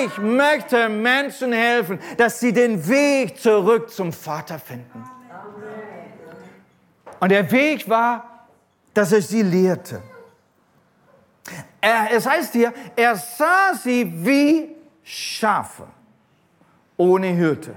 Ich 0.04 0.18
möchte 0.18 0.88
Menschen 0.88 1.52
helfen, 1.52 1.98
dass 2.18 2.40
sie 2.40 2.52
den 2.52 2.86
Weg 2.88 3.40
zurück 3.40 3.90
zum 3.90 4.12
Vater 4.12 4.58
finden. 4.58 5.04
Und 7.20 7.30
der 7.30 7.50
Weg 7.50 7.88
war 7.88 8.33
dass 8.94 9.12
er 9.12 9.20
sie 9.20 9.42
lehrte. 9.42 10.02
Er, 11.80 12.12
es 12.12 12.26
heißt 12.26 12.52
hier, 12.52 12.72
er 12.96 13.16
sah 13.16 13.74
sie 13.74 14.10
wie 14.24 14.74
Schafe 15.02 15.86
ohne 16.96 17.26
Hirte. 17.26 17.74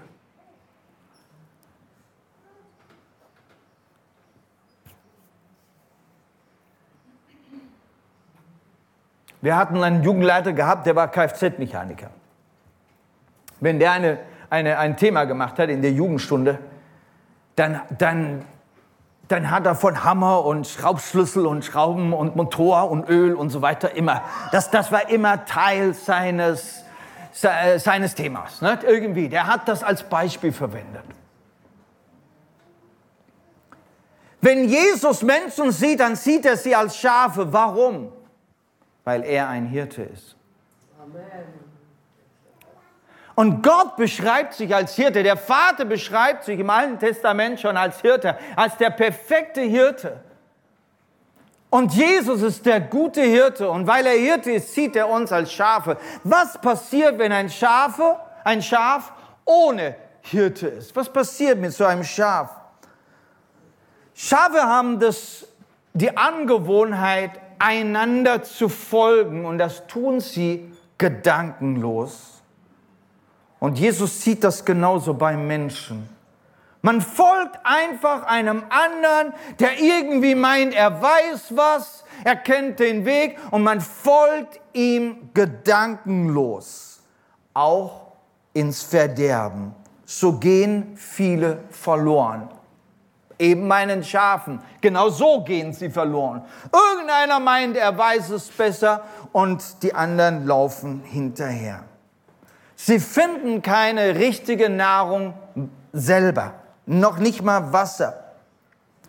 Wir 9.42 9.56
hatten 9.56 9.84
einen 9.84 10.04
Jugendleiter 10.04 10.54
gehabt, 10.54 10.86
der 10.88 10.96
war 10.96 11.12
Kfz-Mechaniker. 11.12 12.10
Wenn 13.60 13.80
der 13.80 13.92
eine, 13.92 14.20
eine, 14.50 14.78
ein 14.78 14.98
Thema 14.98 15.26
gemacht 15.26 15.60
hat 15.60 15.70
in 15.70 15.82
der 15.82 15.92
Jugendstunde, 15.92 16.60
dann, 17.56 17.82
dann, 17.98 18.46
dann 19.28 19.52
hat 19.52 19.66
er 19.66 19.76
von 19.76 20.04
Hammer 20.04 20.46
und 20.46 20.68
Schraubschlüssel 20.68 21.46
und 21.46 21.66
Schrauben 21.66 22.14
und 22.14 22.36
Motor 22.36 22.90
und 22.90 23.10
Öl 23.10 23.36
und 23.36 23.50
so 23.50 23.62
weiter 23.62 23.94
immer, 23.94 24.22
das, 24.52 24.72
das 24.72 24.92
war 24.92 25.10
immer 25.10 25.46
Teil 25.46 25.94
seines, 25.94 26.84
seines 27.32 28.16
Themas. 28.16 28.62
Ne? 28.62 28.80
Irgendwie, 28.88 29.30
der 29.30 29.48
hat 29.48 29.68
das 29.68 29.84
als 29.84 30.04
Beispiel 30.04 30.54
verwendet. 30.54 31.04
Wenn 34.40 34.70
Jesus 34.70 35.24
Menschen 35.24 35.72
sieht, 35.72 36.00
dann 36.00 36.16
sieht 36.16 36.46
er 36.46 36.56
sie 36.56 36.76
als 36.76 36.96
Schafe. 36.98 37.52
Warum? 37.52 38.14
Weil 39.04 39.24
er 39.24 39.50
ein 39.50 39.66
Hirte 39.66 40.04
ist. 40.04 40.36
Amen. 41.02 41.67
Und 43.40 43.62
Gott 43.62 43.98
beschreibt 43.98 44.56
sich 44.56 44.74
als 44.74 44.96
Hirte. 44.96 45.22
Der 45.22 45.38
Vater 45.38 45.86
beschreibt 45.86 46.46
sich 46.46 46.60
im 46.60 46.72
Alten 46.72 46.98
Testament 46.98 47.60
schon 47.60 47.78
als 47.78 48.02
Hirte, 48.02 48.36
als 48.56 48.78
der 48.78 48.90
perfekte 48.90 49.62
Hirte. 49.62 50.20
Und 51.70 51.94
Jesus 51.94 52.42
ist 52.42 52.66
der 52.66 52.82
gute 52.82 53.22
Hirte. 53.22 53.70
Und 53.70 53.86
weil 53.86 54.08
er 54.08 54.18
Hirte 54.18 54.54
ist, 54.54 54.74
sieht 54.74 54.96
er 54.96 55.08
uns 55.08 55.32
als 55.32 55.54
Schafe. 55.54 55.98
Was 56.24 56.60
passiert, 56.60 57.20
wenn 57.20 57.32
ein 57.32 57.52
Schafe, 57.52 58.18
ein 58.44 58.64
Schaf 58.64 59.14
ohne 59.46 59.96
Hirte 60.22 60.70
ist? 60.70 60.96
Was 60.96 61.08
passiert 61.08 61.60
mit 61.60 61.74
so 61.74 61.86
einem 61.86 62.04
Schaf? 62.04 62.50
Schafe 64.16 64.64
haben 64.64 65.00
das, 65.00 65.48
die 65.94 66.18
Angewohnheit, 66.18 67.40
einander 67.60 68.42
zu 68.42 68.68
folgen. 68.68 69.46
Und 69.46 69.60
das 69.60 69.86
tun 69.86 70.22
sie 70.22 70.74
gedankenlos. 70.98 72.37
Und 73.60 73.80
Jesus 73.80 74.22
sieht 74.22 74.44
das 74.44 74.64
genauso 74.64 75.14
beim 75.14 75.48
Menschen. 75.48 76.10
Man 76.82 77.02
folgt 77.02 77.58
einfach 77.64 78.24
einem 78.24 78.64
anderen, 78.70 79.34
der 79.60 79.80
irgendwie 79.80 80.36
meint, 80.36 80.74
er 80.76 81.02
weiß 81.02 81.56
was, 81.56 82.04
er 82.24 82.36
kennt 82.36 82.80
den 82.80 83.04
Weg 83.04 83.38
und 83.52 83.64
man 83.64 83.82
folgt 83.82 84.60
ihm 84.74 85.30
gedankenlos, 85.34 87.00
auch 87.54 88.14
ins 88.54 88.84
Verderben. 88.84 89.74
So 90.06 90.34
gehen 90.34 90.96
viele 90.96 91.64
verloren. 91.72 92.50
Eben 93.40 93.68
meinen 93.68 94.04
Schafen. 94.04 94.62
Genau 94.80 95.10
so 95.10 95.44
gehen 95.44 95.74
sie 95.74 95.90
verloren. 95.90 96.44
Irgendeiner 96.72 97.40
meint, 97.40 97.76
er 97.76 97.96
weiß 97.98 98.30
es 98.30 98.50
besser 98.50 99.04
und 99.32 99.84
die 99.84 99.94
anderen 99.94 100.48
laufen 100.48 101.04
hinterher. 101.04 101.84
Sie 102.88 103.02
finden 103.02 103.62
keine 103.62 104.16
richtige 104.16 104.70
Nahrung 104.70 105.34
selber, 105.92 106.54
noch 106.86 107.18
nicht 107.18 107.42
mal 107.42 107.74
Wasser. 107.74 108.32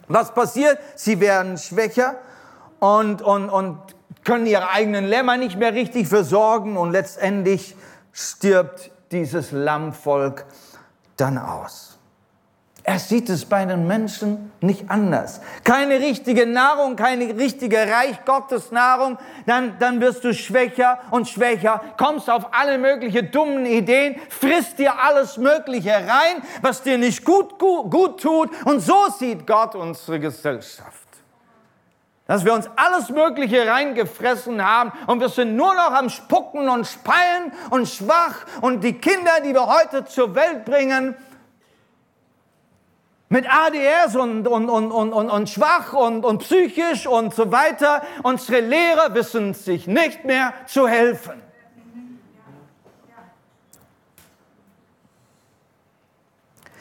Was 0.09 0.35
passiert? 0.35 0.81
Sie 0.97 1.21
werden 1.21 1.57
schwächer 1.59 2.17
und, 2.81 3.23
und, 3.23 3.49
und 3.49 3.79
können 4.25 4.47
ihre 4.47 4.71
eigenen 4.71 5.05
Lämmer 5.05 5.37
nicht 5.37 5.57
mehr 5.57 5.75
richtig 5.75 6.09
versorgen 6.09 6.77
und 6.77 6.91
letztendlich 6.91 7.77
stirbt 8.11 8.91
dieses 9.13 9.53
Lammvolk 9.53 10.45
dann 11.17 11.39
aus. 11.39 11.98
Er 12.89 12.99
sieht 12.99 13.29
es 13.29 13.45
bei 13.45 13.67
den 13.67 13.87
Menschen 13.87 14.51
nicht 14.63 14.91
anders. 14.91 15.43
Keine 15.63 16.01
richtige 16.01 16.47
Nahrung, 16.47 16.97
keine 16.97 17.37
richtige 17.37 17.77
Reich 17.77 18.25
Gottes 18.25 18.71
Nahrung, 18.71 19.19
dann, 19.45 19.79
dann 19.79 20.01
wirst 20.01 20.25
du 20.25 20.33
schwächer 20.33 20.99
und 21.11 21.29
schwächer, 21.29 21.83
kommst 21.99 22.31
auf 22.31 22.47
alle 22.55 22.79
möglichen 22.79 23.31
dummen 23.31 23.67
Ideen, 23.67 24.19
frisst 24.31 24.79
dir 24.79 24.99
alles 24.99 25.37
Mögliche 25.37 25.91
rein, 25.91 26.43
was 26.63 26.81
dir 26.81 26.97
nicht 26.97 27.27
gut, 27.27 27.59
gut, 27.59 27.91
gut 27.91 28.23
tut. 28.23 28.49
Und 28.65 28.81
so 28.81 29.11
sieht 29.19 29.47
Gott 29.47 29.75
unsere 29.75 30.19
Gesellschaft. 30.19 31.09
Dass 32.27 32.43
wir 32.43 32.55
uns 32.55 32.71
alles 32.75 33.11
Mögliche 33.11 33.67
reingefressen 33.67 34.65
haben 34.65 34.93
und 35.07 35.21
wir 35.21 35.29
sind 35.29 35.57
nur 35.57 35.75
noch 35.75 35.93
am 35.93 36.09
Spucken 36.09 36.71
und 36.71 36.87
Speien 36.87 37.53
und 37.69 37.87
schwach 37.87 38.47
und 38.63 38.83
die 38.83 38.95
Kinder, 38.95 39.43
die 39.45 39.53
wir 39.53 39.67
heute 39.67 40.07
zur 40.07 40.35
Welt 40.35 40.65
bringen, 40.65 41.15
mit 43.29 43.47
ADS 43.47 44.17
und, 44.17 44.47
und, 44.49 44.69
und, 44.69 44.91
und, 44.91 45.13
und, 45.13 45.31
und 45.31 45.49
schwach 45.51 45.93
und, 45.93 46.25
und 46.25 46.39
psychisch 46.39 47.07
und 47.07 47.35
so 47.35 47.53
weiter. 47.53 48.03
Unsere 48.23 48.61
Lehrer 48.61 49.15
wissen 49.15 49.55
sich 49.55 49.87
nicht 49.87 50.25
mehr 50.25 50.55
zu 50.67 50.89
helfen. 50.89 51.43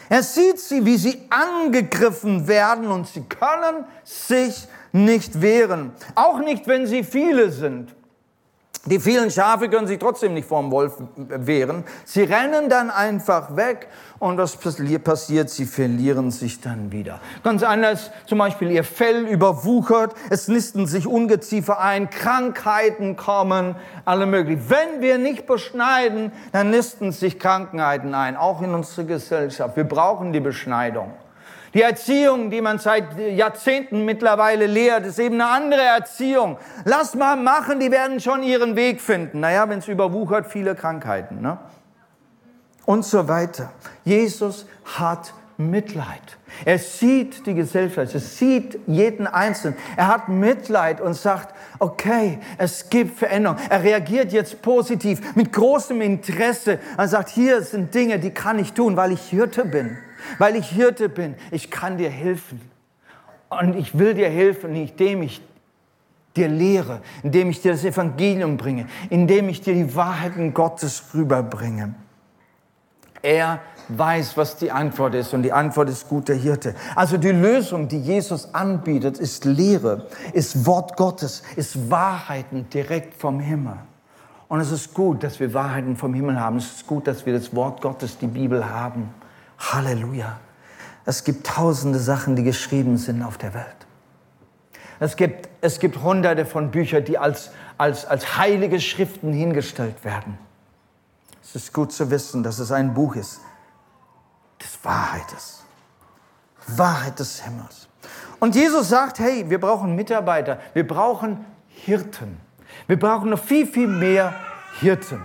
Er 0.10 0.24
sieht 0.24 0.60
sie, 0.60 0.86
wie 0.86 0.96
sie 0.96 1.28
angegriffen 1.30 2.48
werden 2.48 2.88
und 2.88 3.08
sie 3.08 3.24
können 3.24 3.84
sich 4.06 4.68
nicht 4.94 5.42
wehren. 5.42 5.92
Auch 6.16 6.40
nicht, 6.40 6.66
wenn 6.68 6.88
sie 6.88 7.04
viele 7.04 7.52
sind. 7.52 7.94
Die 8.86 9.02
vielen 9.02 9.30
Schafe 9.30 9.68
können 9.68 9.86
sich 9.86 10.00
trotzdem 10.00 10.34
nicht 10.34 10.48
vor 10.48 10.62
dem 10.62 10.72
Wolf 10.72 10.94
wehren. 11.18 11.84
Sie 12.06 12.24
rennen 12.24 12.70
dann 12.70 12.90
einfach 12.90 13.58
weg 13.58 13.90
und 14.20 14.38
was 14.38 14.58
passiert? 14.58 15.50
Sie 15.50 15.66
verlieren 15.66 16.32
sich 16.32 16.62
dann 16.62 16.92
wieder. 16.92 17.20
Ganz 17.44 17.64
anders, 17.64 18.12
zum 18.26 18.40
Beispiel 18.40 18.72
ihr 18.72 18.84
Fell 18.84 19.28
überwuchert, 19.28 20.14
es 20.30 20.48
nisten 20.48 20.88
sich 20.88 21.08
Ungeziefer 21.08 21.80
ein, 21.80 22.10
Krankheiten 22.10 23.16
kommen, 23.16 23.76
alle 24.06 24.26
möglichen. 24.26 24.70
Wenn 24.70 25.02
wir 25.02 25.18
nicht 25.18 25.46
beschneiden, 25.46 26.32
dann 26.52 26.70
nisten 26.70 27.12
sich 27.12 27.40
Krankheiten 27.40 28.14
ein, 28.16 28.36
auch 28.36 28.62
in 28.62 28.74
unsere 28.74 29.06
Gesellschaft. 29.06 29.76
Wir 29.76 29.84
brauchen 29.84 30.34
die 30.34 30.40
Beschneidung. 30.40 31.14
Die 31.74 31.82
Erziehung, 31.82 32.50
die 32.50 32.62
man 32.62 32.80
seit 32.80 33.20
Jahrzehnten 33.20 34.06
mittlerweile 34.06 34.66
lehrt, 34.66 35.06
ist 35.06 35.20
eben 35.20 35.36
eine 35.36 35.48
andere 35.48 35.82
Erziehung. 35.82 36.58
Lass 36.86 37.14
mal 37.14 37.36
machen, 37.36 37.80
die 37.80 37.92
werden 37.92 38.20
schon 38.20 38.42
ihren 38.42 38.76
Weg 38.76 39.02
finden. 39.02 39.42
Naja, 39.42 39.70
wenn 39.70 39.80
es 39.80 39.88
überwuchert, 39.88 40.48
viele 40.48 40.74
Krankheiten. 40.76 41.42
Ne? 41.42 41.60
Und 42.88 43.06
so 43.06 43.28
weiter. 43.28 43.72
Jesus 44.04 44.66
hat 44.84 45.32
Mitleid. 45.58 46.38
Er 46.66 46.80
sieht 46.80 47.46
die 47.46 47.54
Gesellschaft, 47.54 48.16
er 48.16 48.20
sieht 48.20 48.80
jeden 48.88 49.28
Einzelnen. 49.28 49.78
Er 49.96 50.08
hat 50.08 50.30
Mitleid 50.30 51.02
und 51.02 51.14
sagt, 51.14 51.54
okay, 51.78 52.40
es 52.58 52.90
gibt 52.90 53.20
Veränderung. 53.20 53.60
Er 53.70 53.84
reagiert 53.84 54.32
jetzt 54.32 54.64
positiv, 54.64 55.36
mit 55.36 55.54
großem 55.54 56.02
Interesse. 56.02 56.80
Er 56.98 57.08
sagt, 57.08 57.30
hier 57.30 57.62
sind 57.62 57.94
Dinge, 57.94 58.18
die 58.18 58.32
kann 58.32 58.58
ich 58.58 58.74
tun, 58.74 58.98
weil 58.98 59.12
ich 59.12 59.22
Hirte 59.22 59.66
bin 59.66 60.00
weil 60.38 60.56
ich 60.56 60.70
Hirte 60.70 61.10
bin. 61.10 61.36
Ich 61.52 61.72
kann 61.72 61.98
dir 61.98 62.10
helfen. 62.10 62.62
Und 63.50 63.76
ich 63.76 63.98
will 63.98 64.14
dir 64.14 64.30
helfen, 64.30 64.76
indem 64.76 65.22
ich 65.22 65.42
dir 66.36 66.50
lehre, 66.50 67.02
indem 67.24 67.50
ich 67.50 67.62
dir 67.62 67.72
das 67.72 67.84
Evangelium 67.84 68.58
bringe, 68.58 68.88
indem 69.10 69.50
ich 69.50 69.62
dir 69.62 69.74
die 69.74 69.96
Wahrheiten 69.96 70.54
Gottes 70.54 71.06
rüberbringe. 71.14 71.96
Er 73.22 73.60
weiß, 73.90 74.38
was 74.38 74.58
die 74.58 74.72
Antwort 74.72 75.16
ist 75.16 75.34
und 75.34 75.44
die 75.44 75.54
Antwort 75.54 75.90
ist 75.90 76.08
guter 76.10 76.34
Hirte. 76.34 76.76
Also 76.96 77.18
die 77.18 77.32
Lösung, 77.32 77.88
die 77.88 78.00
Jesus 78.00 78.54
anbietet, 78.54 79.18
ist 79.18 79.46
Lehre, 79.46 80.08
ist 80.34 80.66
Wort 80.66 80.98
Gottes, 80.98 81.44
ist 81.56 81.90
Wahrheiten 81.90 82.70
direkt 82.70 83.14
vom 83.14 83.40
Himmel. 83.40 83.78
Und 84.50 84.62
es 84.62 84.72
ist 84.72 84.94
gut, 84.94 85.24
dass 85.24 85.40
wir 85.40 85.54
Wahrheiten 85.54 85.98
vom 85.98 86.14
Himmel 86.14 86.40
haben. 86.40 86.58
Es 86.58 86.78
ist 86.78 86.88
gut, 86.88 87.08
dass 87.08 87.26
wir 87.26 87.34
das 87.34 87.54
Wort 87.56 87.82
Gottes, 87.82 88.18
die 88.18 88.28
Bibel 88.28 88.70
haben. 88.70 89.10
Halleluja. 89.60 90.40
Es 91.06 91.24
gibt 91.24 91.48
tausende 91.48 92.00
Sachen, 92.00 92.36
die 92.36 92.44
geschrieben 92.44 92.98
sind 92.98 93.24
auf 93.24 93.38
der 93.38 93.54
Welt. 93.54 93.66
Es 95.00 95.16
gibt, 95.16 95.50
es 95.62 95.80
gibt 95.80 96.02
hunderte 96.02 96.46
von 96.46 96.72
Büchern, 96.72 97.06
die 97.06 97.18
als, 97.18 97.52
als, 97.78 98.06
als 98.06 98.38
heilige 98.38 98.80
Schriften 98.80 99.32
hingestellt 99.32 100.04
werden. 100.04 100.38
Es 101.58 101.64
ist 101.64 101.74
gut 101.74 101.92
zu 101.92 102.12
wissen, 102.12 102.44
dass 102.44 102.60
es 102.60 102.72
ein 102.72 102.94
Buch 102.94 103.16
ist 103.16 103.40
des 104.62 104.78
Wahrheites. 104.84 105.64
Wahrheit 106.68 107.18
des 107.18 107.44
Himmels. 107.44 107.88
Und 108.40 108.54
Jesus 108.54 108.90
sagt, 108.90 109.18
hey, 109.18 109.50
wir 109.50 109.60
brauchen 109.60 109.96
Mitarbeiter, 109.96 110.60
wir 110.76 110.88
brauchen 110.88 111.44
Hirten. 111.70 112.38
Wir 112.86 113.00
brauchen 113.00 113.32
noch 113.32 113.44
viel, 113.44 113.66
viel 113.66 113.88
mehr 113.88 114.36
Hirten. 114.82 115.20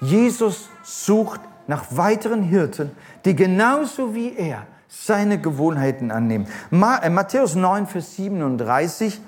Jesus 0.00 0.68
sucht 0.84 1.40
nach 1.66 1.86
weiteren 1.90 2.44
Hirten, 2.44 2.92
die 3.24 3.34
genauso 3.34 4.14
wie 4.14 4.36
er 4.36 4.68
seine 4.86 5.40
Gewohnheiten 5.40 6.12
annehmen. 6.12 6.46
Äh, 6.70 7.10
Matthäus 7.10 7.56
9, 7.56 7.88
Vers 7.88 8.14
37, 8.14 9.20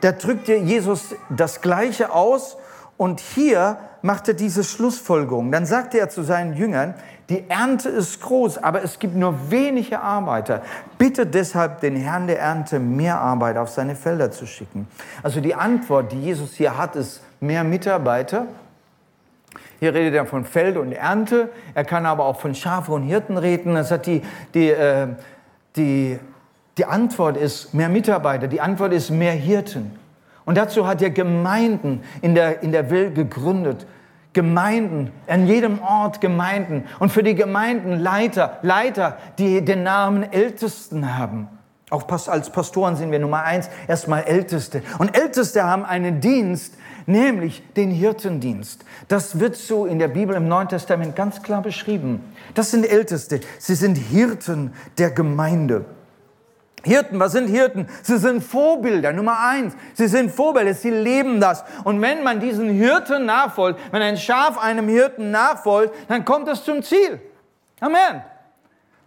da 0.00 0.12
drückt 0.12 0.46
Jesus 0.46 1.16
das 1.28 1.60
Gleiche 1.60 2.12
aus 2.12 2.56
Und 2.96 3.20
hier 3.20 3.78
macht 4.02 4.28
er 4.28 4.34
diese 4.34 4.64
Schlussfolgerung. 4.64 5.52
Dann 5.52 5.66
sagte 5.66 5.98
er 5.98 6.08
zu 6.08 6.22
seinen 6.22 6.54
Jüngern, 6.54 6.94
die 7.28 7.44
Ernte 7.48 7.88
ist 7.88 8.20
groß, 8.20 8.58
aber 8.58 8.82
es 8.84 8.98
gibt 8.98 9.16
nur 9.16 9.50
wenige 9.50 10.00
Arbeiter. 10.00 10.62
Bitte 10.96 11.26
deshalb 11.26 11.80
den 11.80 11.96
Herrn 11.96 12.28
der 12.28 12.38
Ernte 12.38 12.78
mehr 12.78 13.20
Arbeit 13.20 13.56
auf 13.56 13.68
seine 13.68 13.96
Felder 13.96 14.30
zu 14.30 14.46
schicken. 14.46 14.86
Also 15.22 15.40
die 15.40 15.54
Antwort, 15.54 16.12
die 16.12 16.20
Jesus 16.20 16.54
hier 16.54 16.78
hat, 16.78 16.94
ist 16.94 17.20
mehr 17.40 17.64
Mitarbeiter. 17.64 18.46
Hier 19.80 19.92
redet 19.92 20.14
er 20.14 20.24
von 20.24 20.44
Feld 20.44 20.76
und 20.76 20.92
Ernte. 20.92 21.50
Er 21.74 21.84
kann 21.84 22.06
aber 22.06 22.24
auch 22.24 22.40
von 22.40 22.54
Schafe 22.54 22.92
und 22.92 23.02
Hirten 23.02 23.36
reden. 23.36 23.74
Das 23.74 23.90
hat 23.90 24.06
die, 24.06 24.22
die, 24.54 24.70
äh, 24.70 25.08
die, 25.74 26.18
die 26.78 26.84
Antwort 26.84 27.36
ist 27.36 27.74
mehr 27.74 27.88
Mitarbeiter. 27.88 28.46
Die 28.46 28.60
Antwort 28.60 28.92
ist 28.92 29.10
mehr 29.10 29.32
Hirten. 29.32 29.98
Und 30.46 30.56
dazu 30.56 30.86
hat 30.86 31.02
er 31.02 31.10
Gemeinden 31.10 32.00
in 32.22 32.34
der, 32.34 32.62
in 32.62 32.72
der 32.72 32.90
Welt 32.90 33.14
gegründet. 33.14 33.86
Gemeinden, 34.32 35.12
an 35.26 35.46
jedem 35.46 35.80
Ort 35.82 36.20
Gemeinden 36.20 36.84
und 36.98 37.10
für 37.10 37.22
die 37.22 37.34
Gemeinden 37.34 37.98
Leiter, 37.98 38.58
Leiter, 38.62 39.16
die 39.38 39.64
den 39.64 39.82
Namen 39.82 40.30
Ältesten 40.30 41.16
haben. 41.18 41.48
Auch 41.88 42.06
als 42.28 42.50
Pastoren 42.50 42.96
sind 42.96 43.12
wir 43.12 43.18
Nummer 43.18 43.44
eins, 43.44 43.70
erstmal 43.88 44.24
Älteste. 44.24 44.82
Und 44.98 45.16
Älteste 45.16 45.64
haben 45.64 45.84
einen 45.84 46.20
Dienst, 46.20 46.74
nämlich 47.06 47.62
den 47.76 47.90
Hirtendienst. 47.90 48.84
Das 49.08 49.40
wird 49.40 49.56
so 49.56 49.86
in 49.86 49.98
der 49.98 50.08
Bibel 50.08 50.36
im 50.36 50.48
Neuen 50.48 50.68
Testament 50.68 51.16
ganz 51.16 51.42
klar 51.42 51.62
beschrieben. 51.62 52.20
Das 52.54 52.72
sind 52.72 52.84
Älteste. 52.84 53.40
Sie 53.58 53.74
sind 53.74 53.96
Hirten 53.96 54.74
der 54.98 55.12
Gemeinde. 55.12 55.86
Hirten, 56.86 57.18
was 57.18 57.32
sind 57.32 57.48
Hirten? 57.48 57.88
Sie 58.02 58.16
sind 58.16 58.44
Vorbilder, 58.44 59.12
Nummer 59.12 59.40
eins. 59.40 59.74
Sie 59.94 60.06
sind 60.06 60.30
Vorbilder, 60.30 60.72
sie 60.72 60.90
leben 60.90 61.40
das. 61.40 61.64
Und 61.82 62.00
wenn 62.00 62.22
man 62.22 62.38
diesen 62.38 62.70
Hirten 62.70 63.26
nachfolgt, 63.26 63.80
wenn 63.90 64.02
ein 64.02 64.16
Schaf 64.16 64.56
einem 64.56 64.86
Hirten 64.88 65.32
nachfolgt, 65.32 65.92
dann 66.08 66.24
kommt 66.24 66.46
es 66.46 66.64
zum 66.64 66.84
Ziel. 66.84 67.20
Amen. 67.80 68.22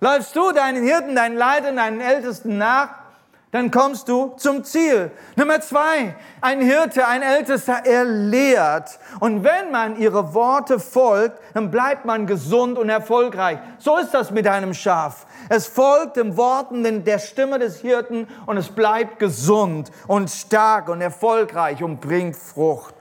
Läufst 0.02 0.36
du 0.36 0.52
deinen 0.52 0.84
Hirten, 0.84 1.16
deinen 1.16 1.38
Leitern, 1.38 1.78
deinen 1.78 2.02
Ältesten 2.02 2.58
nach, 2.58 2.90
dann 3.52 3.72
kommst 3.72 4.08
du 4.08 4.36
zum 4.38 4.64
Ziel. 4.64 5.10
Nummer 5.36 5.60
zwei, 5.62 6.16
ein 6.40 6.62
Hirte, 6.62 7.08
ein 7.08 7.24
Ältester, 7.24 7.82
er 7.84 8.04
lehrt. 8.04 9.00
Und 9.22 9.44
wenn 9.44 9.72
man 9.72 9.98
ihre 9.98 10.34
Worte 10.34 10.80
folgt, 10.80 11.40
dann 11.56 11.72
bleibt 11.72 12.06
man 12.06 12.28
gesund 12.28 12.78
und 12.78 12.90
erfolgreich. 12.90 13.58
So 13.80 13.98
ist 13.98 14.14
das 14.14 14.30
mit 14.30 14.48
einem 14.48 14.74
Schaf. 14.74 15.26
Es 15.50 15.68
folgt 15.68 16.16
den 16.16 16.38
Worten 16.38 17.04
der 17.04 17.20
Stimme 17.20 17.58
des 17.58 17.82
Hirten 17.82 18.28
und 18.46 18.58
es 18.58 18.70
bleibt 18.70 19.18
gesund 19.18 19.92
und 20.08 20.30
stark 20.30 20.90
und 20.90 21.02
erfolgreich 21.02 21.84
und 21.84 22.00
bringt 22.00 22.36
Frucht. 22.36 22.94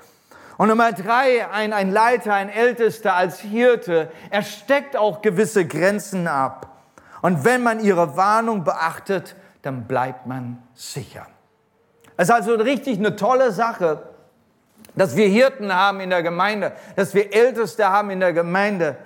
Und 0.57 0.69
Nummer 0.69 0.93
drei, 0.93 1.47
ein, 1.49 1.73
ein 1.73 1.93
Leiter, 1.93 2.35
ein 2.35 2.49
Ältester 2.49 3.15
als 3.15 3.39
Hirte, 3.39 4.11
er 4.31 4.43
steckt 4.43 4.97
auch 4.97 5.23
gewisse 5.23 5.67
Grenzen 5.67 6.27
ab. 6.27 6.79
Und 7.23 7.45
wenn 7.45 7.63
man 7.63 7.81
ihre 7.81 8.17
Warnung 8.17 8.65
beachtet, 8.65 9.37
dann 9.63 9.85
bleibt 9.85 10.27
man 10.27 10.63
sicher. 10.75 11.27
Es 12.17 12.29
ist 12.29 12.35
also 12.35 12.55
richtig 12.55 12.99
eine 12.99 13.15
tolle 13.15 13.53
Sache, 13.53 14.03
dass 14.97 15.17
wir 15.17 15.29
Hirten 15.29 15.73
haben 15.73 16.01
in 16.01 16.11
der 16.11 16.23
Gemeinde, 16.23 16.73
dass 16.97 17.15
wir 17.15 17.33
Älteste 17.33 17.89
haben 17.89 18.11
in 18.11 18.21
der 18.21 18.33
Gemeinde. 18.33 18.97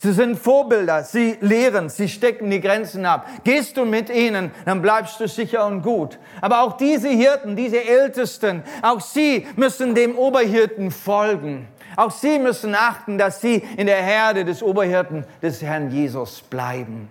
Sie 0.00 0.12
sind 0.12 0.38
Vorbilder, 0.38 1.02
sie 1.02 1.36
lehren, 1.40 1.88
sie 1.88 2.08
stecken 2.08 2.50
die 2.50 2.60
Grenzen 2.60 3.04
ab. 3.04 3.26
Gehst 3.42 3.76
du 3.76 3.84
mit 3.84 4.10
ihnen, 4.10 4.52
dann 4.64 4.80
bleibst 4.80 5.18
du 5.18 5.26
sicher 5.26 5.66
und 5.66 5.82
gut. 5.82 6.18
Aber 6.40 6.62
auch 6.62 6.76
diese 6.76 7.08
Hirten, 7.08 7.56
diese 7.56 7.84
Ältesten, 7.84 8.62
auch 8.82 9.00
sie 9.00 9.46
müssen 9.56 9.96
dem 9.96 10.16
Oberhirten 10.16 10.92
folgen. 10.92 11.66
Auch 11.96 12.12
sie 12.12 12.38
müssen 12.38 12.76
achten, 12.76 13.18
dass 13.18 13.40
sie 13.40 13.56
in 13.76 13.88
der 13.88 14.00
Herde 14.00 14.44
des 14.44 14.62
Oberhirten 14.62 15.24
des 15.42 15.62
Herrn 15.62 15.90
Jesus 15.90 16.42
bleiben 16.42 17.08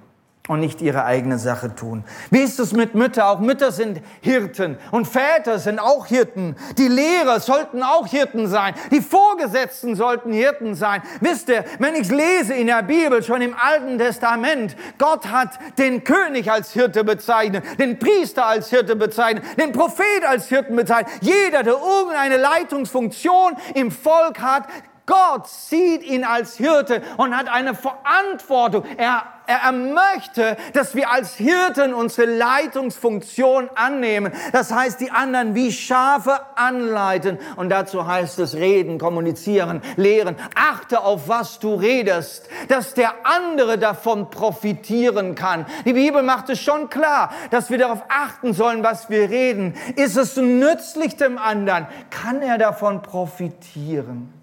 und 0.47 0.59
nicht 0.59 0.81
ihre 0.81 1.05
eigene 1.05 1.37
Sache 1.37 1.75
tun. 1.75 2.03
Wie 2.31 2.39
ist 2.39 2.59
es 2.59 2.73
mit 2.73 2.95
Müttern? 2.95 3.25
Auch 3.27 3.39
Mütter 3.39 3.71
sind 3.71 4.01
Hirten 4.21 4.77
und 4.91 5.05
Väter 5.05 5.59
sind 5.59 5.79
auch 5.79 6.07
Hirten. 6.07 6.55
Die 6.77 6.87
Lehrer 6.87 7.39
sollten 7.39 7.83
auch 7.83 8.07
Hirten 8.07 8.47
sein. 8.47 8.73
Die 8.91 9.01
Vorgesetzten 9.01 9.95
sollten 9.95 10.31
Hirten 10.31 10.75
sein. 10.75 11.01
Wisst 11.19 11.49
ihr, 11.49 11.65
wenn 11.79 11.95
ich 11.95 12.09
lese 12.09 12.53
in 12.53 12.67
der 12.67 12.83
Bibel, 12.83 13.23
schon 13.23 13.41
im 13.41 13.55
Alten 13.55 13.97
Testament, 13.97 14.75
Gott 14.97 15.27
hat 15.27 15.59
den 15.77 16.03
König 16.03 16.51
als 16.51 16.71
Hirte 16.71 17.03
bezeichnet, 17.03 17.63
den 17.79 17.99
Priester 17.99 18.45
als 18.45 18.69
Hirte 18.69 18.95
bezeichnet, 18.95 19.43
den 19.59 19.71
Prophet 19.71 20.25
als 20.27 20.47
Hirten 20.47 20.75
bezeichnet. 20.75 21.13
Jeder, 21.21 21.63
der 21.63 21.73
irgendeine 21.73 22.37
Leitungsfunktion 22.37 23.53
im 23.73 23.91
Volk 23.91 24.39
hat, 24.39 24.67
Gott 25.07 25.47
sieht 25.47 26.03
ihn 26.03 26.25
als 26.25 26.57
Hirte 26.57 27.01
und 27.15 27.35
hat 27.35 27.47
eine 27.47 27.73
Verantwortung. 27.73 28.83
Er, 28.97 29.23
er, 29.47 29.59
er 29.63 29.71
möchte, 29.71 30.57
dass 30.73 30.95
wir 30.95 31.09
als 31.09 31.35
Hirten 31.35 31.93
unsere 31.93 32.29
Leitungsfunktion 32.29 33.69
annehmen. 33.73 34.33
Das 34.51 34.73
heißt, 34.73 34.99
die 34.99 35.09
anderen 35.09 35.55
wie 35.55 35.71
Schafe 35.71 36.37
anleiten. 36.57 37.39
Und 37.55 37.69
dazu 37.69 38.05
heißt 38.05 38.39
es 38.39 38.55
reden, 38.55 38.99
kommunizieren, 38.99 39.81
lehren. 39.95 40.35
Achte 40.55 40.99
auf, 40.99 41.29
was 41.29 41.59
du 41.59 41.75
redest, 41.75 42.49
dass 42.67 42.93
der 42.93 43.13
andere 43.23 43.77
davon 43.77 44.29
profitieren 44.29 45.35
kann. 45.35 45.65
Die 45.85 45.93
Bibel 45.93 46.21
macht 46.21 46.49
es 46.49 46.59
schon 46.59 46.89
klar, 46.89 47.31
dass 47.49 47.69
wir 47.69 47.77
darauf 47.77 48.03
achten 48.09 48.53
sollen, 48.53 48.83
was 48.83 49.09
wir 49.09 49.29
reden. 49.29 49.73
Ist 49.95 50.17
es 50.17 50.35
nützlich 50.35 51.15
dem 51.15 51.37
anderen? 51.37 51.87
Kann 52.09 52.41
er 52.41 52.57
davon 52.57 53.01
profitieren? 53.01 54.36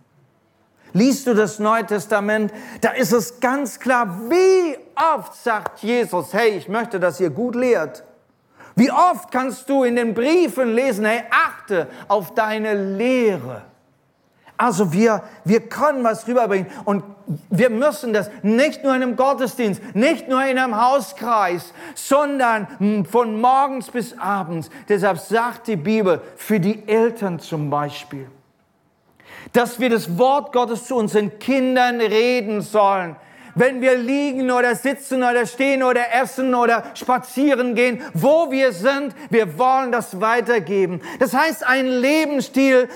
Liest 0.94 1.26
du 1.26 1.34
das 1.34 1.58
Neue 1.58 1.84
Testament, 1.84 2.52
da 2.80 2.90
ist 2.90 3.12
es 3.12 3.40
ganz 3.40 3.80
klar, 3.80 4.30
wie 4.30 4.78
oft 5.16 5.34
sagt 5.34 5.80
Jesus, 5.80 6.32
hey, 6.32 6.50
ich 6.50 6.68
möchte, 6.68 7.00
dass 7.00 7.18
ihr 7.18 7.30
gut 7.30 7.56
lehrt. 7.56 8.04
Wie 8.76 8.92
oft 8.92 9.32
kannst 9.32 9.68
du 9.68 9.82
in 9.82 9.96
den 9.96 10.14
Briefen 10.14 10.72
lesen, 10.72 11.04
hey, 11.04 11.24
achte 11.30 11.88
auf 12.06 12.34
deine 12.34 12.74
Lehre. 12.96 13.62
Also 14.56 14.92
wir, 14.92 15.24
wir 15.44 15.68
können 15.68 16.04
was 16.04 16.28
rüberbringen 16.28 16.68
und 16.84 17.02
wir 17.50 17.70
müssen 17.70 18.12
das 18.12 18.30
nicht 18.42 18.84
nur 18.84 18.94
in 18.94 19.02
einem 19.02 19.16
Gottesdienst, 19.16 19.82
nicht 19.94 20.28
nur 20.28 20.44
in 20.44 20.58
einem 20.58 20.80
Hauskreis, 20.80 21.72
sondern 21.96 23.04
von 23.10 23.40
morgens 23.40 23.90
bis 23.90 24.16
abends. 24.16 24.70
Deshalb 24.88 25.18
sagt 25.18 25.66
die 25.66 25.76
Bibel, 25.76 26.20
für 26.36 26.60
die 26.60 26.86
Eltern 26.86 27.40
zum 27.40 27.68
Beispiel 27.68 28.28
dass 29.54 29.80
wir 29.80 29.88
das 29.88 30.18
Wort 30.18 30.52
Gottes 30.52 30.84
zu 30.84 30.96
unseren 30.96 31.38
Kindern 31.38 32.00
reden 32.00 32.60
sollen. 32.60 33.16
Wenn 33.54 33.80
wir 33.80 33.96
liegen 33.96 34.50
oder 34.50 34.74
sitzen 34.74 35.22
oder 35.22 35.46
stehen 35.46 35.84
oder 35.84 36.12
essen 36.12 36.54
oder 36.54 36.82
spazieren 36.94 37.76
gehen, 37.76 38.02
wo 38.12 38.50
wir 38.50 38.72
sind, 38.72 39.14
wir 39.30 39.56
wollen 39.56 39.92
das 39.92 40.20
weitergeben. 40.20 41.00
Das 41.20 41.34
heißt, 41.34 41.64
ein 41.64 41.86
Lebensstil 41.86 42.88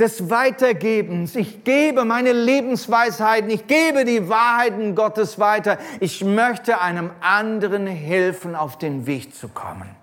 des 0.00 0.28
Weitergebens. 0.28 1.36
Ich 1.36 1.62
gebe 1.62 2.04
meine 2.04 2.32
Lebensweisheiten, 2.32 3.50
ich 3.50 3.68
gebe 3.68 4.04
die 4.04 4.28
Wahrheiten 4.28 4.96
Gottes 4.96 5.38
weiter. 5.38 5.78
Ich 6.00 6.24
möchte 6.24 6.80
einem 6.80 7.10
anderen 7.20 7.86
helfen, 7.86 8.56
auf 8.56 8.78
den 8.78 9.06
Weg 9.06 9.32
zu 9.34 9.46
kommen. 9.48 9.99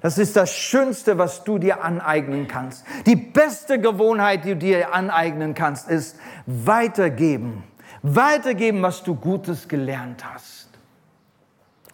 Das 0.00 0.16
ist 0.16 0.36
das 0.36 0.54
Schönste, 0.54 1.18
was 1.18 1.44
du 1.44 1.58
dir 1.58 1.84
aneignen 1.84 2.48
kannst. 2.48 2.84
Die 3.06 3.16
beste 3.16 3.80
Gewohnheit, 3.80 4.44
die 4.44 4.50
du 4.50 4.56
dir 4.56 4.94
aneignen 4.94 5.54
kannst, 5.54 5.88
ist 5.88 6.16
weitergeben. 6.46 7.64
Weitergeben, 8.02 8.82
was 8.82 9.02
du 9.02 9.14
Gutes 9.14 9.68
gelernt 9.68 10.24
hast. 10.24 10.68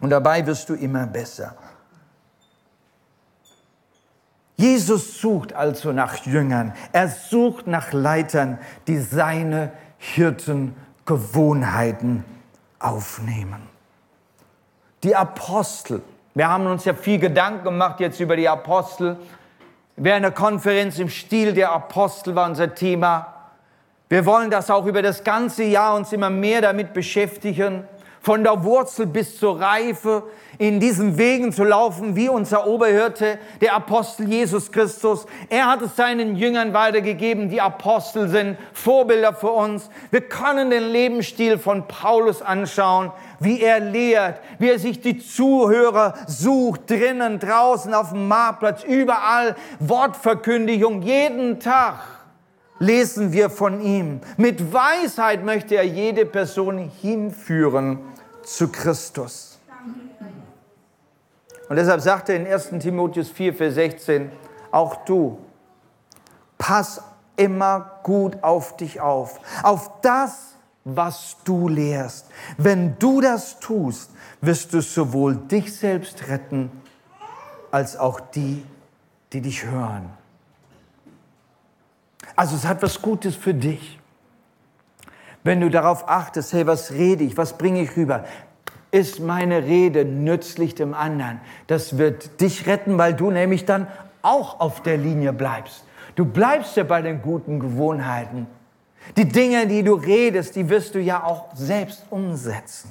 Und 0.01 0.11
dabei 0.11 0.47
wirst 0.47 0.69
du 0.69 0.75
immer 0.75 1.07
besser. 1.07 1.57
Jesus 4.57 5.21
sucht 5.21 5.53
also 5.53 5.93
nach 5.93 6.25
Jüngern. 6.25 6.73
Er 6.93 7.09
sucht 7.09 7.67
nach 7.67 7.93
Leitern, 7.93 8.61
die 8.87 8.99
seine 8.99 9.73
Hirtengewohnheiten 9.99 12.25
aufnehmen. 12.79 13.63
Die 15.03 15.17
Apostel 15.17 16.03
wir 16.37 16.51
haben 16.51 16.67
uns 16.67 16.85
ja 16.85 16.93
viel 16.93 17.19
Gedanken 17.19 17.65
gemacht 17.65 17.99
jetzt 17.99 18.21
über 18.21 18.37
die 18.37 18.47
Apostel. 18.47 19.17
Während 19.97 20.23
der 20.23 20.33
Konferenz 20.33 20.99
im 20.99 21.09
Stil 21.09 21.55
der 21.55 21.73
Apostel 21.73 22.35
war 22.35 22.47
unser 22.47 22.75
Thema. 22.75 23.33
Wir 24.11 24.27
wollen 24.27 24.51
das 24.51 24.71
auch 24.71 24.85
über 24.85 25.01
das 25.01 25.25
ganze 25.25 25.65
Jahr 25.65 25.97
uns 25.97 26.13
immer 26.13 26.29
mehr 26.29 26.61
damit 26.61 26.93
beschäftigen 26.93 27.85
von 28.27 28.43
der 28.43 28.65
Wurzel 28.65 29.07
bis 29.07 29.39
zur 29.39 29.61
Reife, 29.61 30.25
in 30.59 30.81
diesen 30.81 31.17
Wegen 31.17 31.53
zu 31.53 31.63
laufen, 31.63 32.17
wie 32.17 32.29
unser 32.29 32.67
Oberhirte, 32.67 33.39
der 33.61 33.75
Apostel 33.77 34.29
Jesus 34.29 34.73
Christus. 34.73 35.27
Er 35.49 35.69
hat 35.69 35.81
es 35.81 35.95
seinen 35.95 36.35
Jüngern 36.35 36.75
weitergegeben. 36.75 37.51
Die 37.51 37.61
Apostel 37.61 38.29
sind 38.29 38.59
Vorbilder 38.73 39.33
für 39.33 39.53
uns. 39.53 39.91
Wir 40.11 40.23
können 40.23 40.71
den 40.71 40.91
Lebensstil 40.91 41.57
von 41.57 41.87
Paulus 41.87 42.43
anschauen, 42.43 43.13
wie 43.39 43.61
er 43.61 43.79
lehrt, 43.79 44.41
wie 44.59 44.71
er 44.71 44.81
sich 44.81 45.01
die 45.01 45.19
Zuhörer 45.19 46.15
sucht, 46.27 46.91
drinnen, 46.91 47.39
draußen, 47.39 47.95
auf 47.95 48.11
dem 48.11 48.27
Marktplatz, 48.27 48.83
überall. 48.83 49.55
Wortverkündigung, 49.79 51.03
jeden 51.03 51.61
Tag. 51.61 52.16
Lesen 52.79 53.33
wir 53.33 53.51
von 53.51 53.81
ihm. 53.81 54.21
Mit 54.37 54.73
Weisheit 54.73 55.45
möchte 55.45 55.77
er 55.77 55.85
jede 55.85 56.27
Person 56.27 56.79
hinführen 56.79 57.99
zu 58.43 58.69
Christus. 58.69 59.59
Und 61.69 61.77
deshalb 61.77 62.01
sagt 62.01 62.29
er 62.29 62.37
in 62.37 62.47
1 62.47 62.71
Timotheus 62.81 63.31
4, 63.31 63.55
Vers 63.55 63.75
16, 63.75 64.31
auch 64.71 65.05
du, 65.05 65.39
pass 66.59 67.03
immer 67.37 68.01
gut 68.03 68.43
auf 68.43 68.77
dich 68.77 69.01
auf, 69.01 69.41
auf 69.63 69.91
das, 70.01 70.55
was 70.85 71.37
du 71.45 71.69
lehrst. 71.69 72.27
Wenn 72.57 72.97
du 72.99 73.21
das 73.21 73.59
tust, 73.59 74.11
wirst 74.41 74.73
du 74.73 74.81
sowohl 74.81 75.35
dich 75.35 75.75
selbst 75.77 76.29
retten, 76.29 76.71
als 77.73 77.97
auch 77.97 78.21
die, 78.21 78.65
die 79.33 79.41
dich 79.41 79.65
hören. 79.65 80.16
Also 82.37 82.55
es 82.55 82.67
hat 82.67 82.83
was 82.83 83.01
Gutes 83.01 83.35
für 83.35 83.55
dich. 83.55 83.99
Wenn 85.43 85.61
du 85.61 85.71
darauf 85.71 86.09
achtest, 86.09 86.53
hey, 86.53 86.67
was 86.67 86.93
rede 86.93 87.25
ich, 87.25 87.37
was 87.37 87.57
bringe 87.57 87.81
ich 87.81 87.97
rüber? 87.97 88.25
Ist 88.91 89.21
meine 89.21 89.65
Rede 89.65 90.05
nützlich 90.05 90.75
dem 90.75 90.93
anderen? 90.95 91.41
Das 91.67 91.99
wird 91.99 92.41
dich 92.41 92.67
retten, 92.67 92.99
weil 92.99 93.15
du 93.15 93.31
nämlich 93.31 93.65
dann 93.65 93.87
auch 94.23 94.61
auf 94.61 94.83
der 94.83 94.97
Linie 94.97 95.33
bleibst. 95.33 95.85
Du 96.15 96.25
bleibst 96.25 96.77
ja 96.77 96.85
bei 96.85 97.03
den 97.03 97.23
guten 97.23 97.61
Gewohnheiten. 97.61 98.47
Die 99.17 99.29
Dinge, 99.29 99.67
die 99.67 99.83
du 99.83 99.95
redest, 99.95 100.57
die 100.57 100.69
wirst 100.69 100.95
du 100.95 101.01
ja 101.01 101.23
auch 101.23 101.55
selbst 101.55 102.05
umsetzen. 102.11 102.91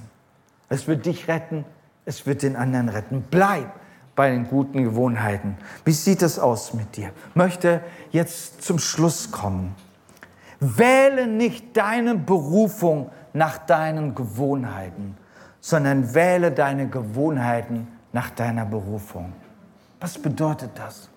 Es 0.70 0.88
wird 0.88 1.06
dich 1.06 1.28
retten, 1.28 1.66
es 2.06 2.26
wird 2.26 2.42
den 2.42 2.56
anderen 2.56 2.90
retten. 2.90 3.26
Bleib 3.30 3.70
bei 4.16 4.32
den 4.32 4.48
guten 4.48 4.84
Gewohnheiten. 4.84 5.58
Wie 5.84 5.92
sieht 5.92 6.22
es 6.22 6.40
aus 6.40 6.74
mit 6.74 6.96
dir? 6.96 7.12
Möchte 7.34 7.82
jetzt 8.12 8.64
zum 8.64 8.80
Schluss 8.80 9.32
kommen. 9.32 9.76
Wähle 10.60 11.28
nicht 11.28 11.76
deine 11.76 12.16
Berufung 12.16 13.12
nach 13.34 13.58
deinen 13.58 14.16
Gewohnheiten, 14.16 15.18
sondern 15.60 16.14
wähle 16.14 16.52
deine 16.52 16.88
Gewohnheiten 16.88 17.88
nach 18.14 18.30
deiner 18.30 18.66
Berufung. 18.66 19.34
Was 20.00 20.18
bedeutet 20.18 20.72
das? 20.76 21.10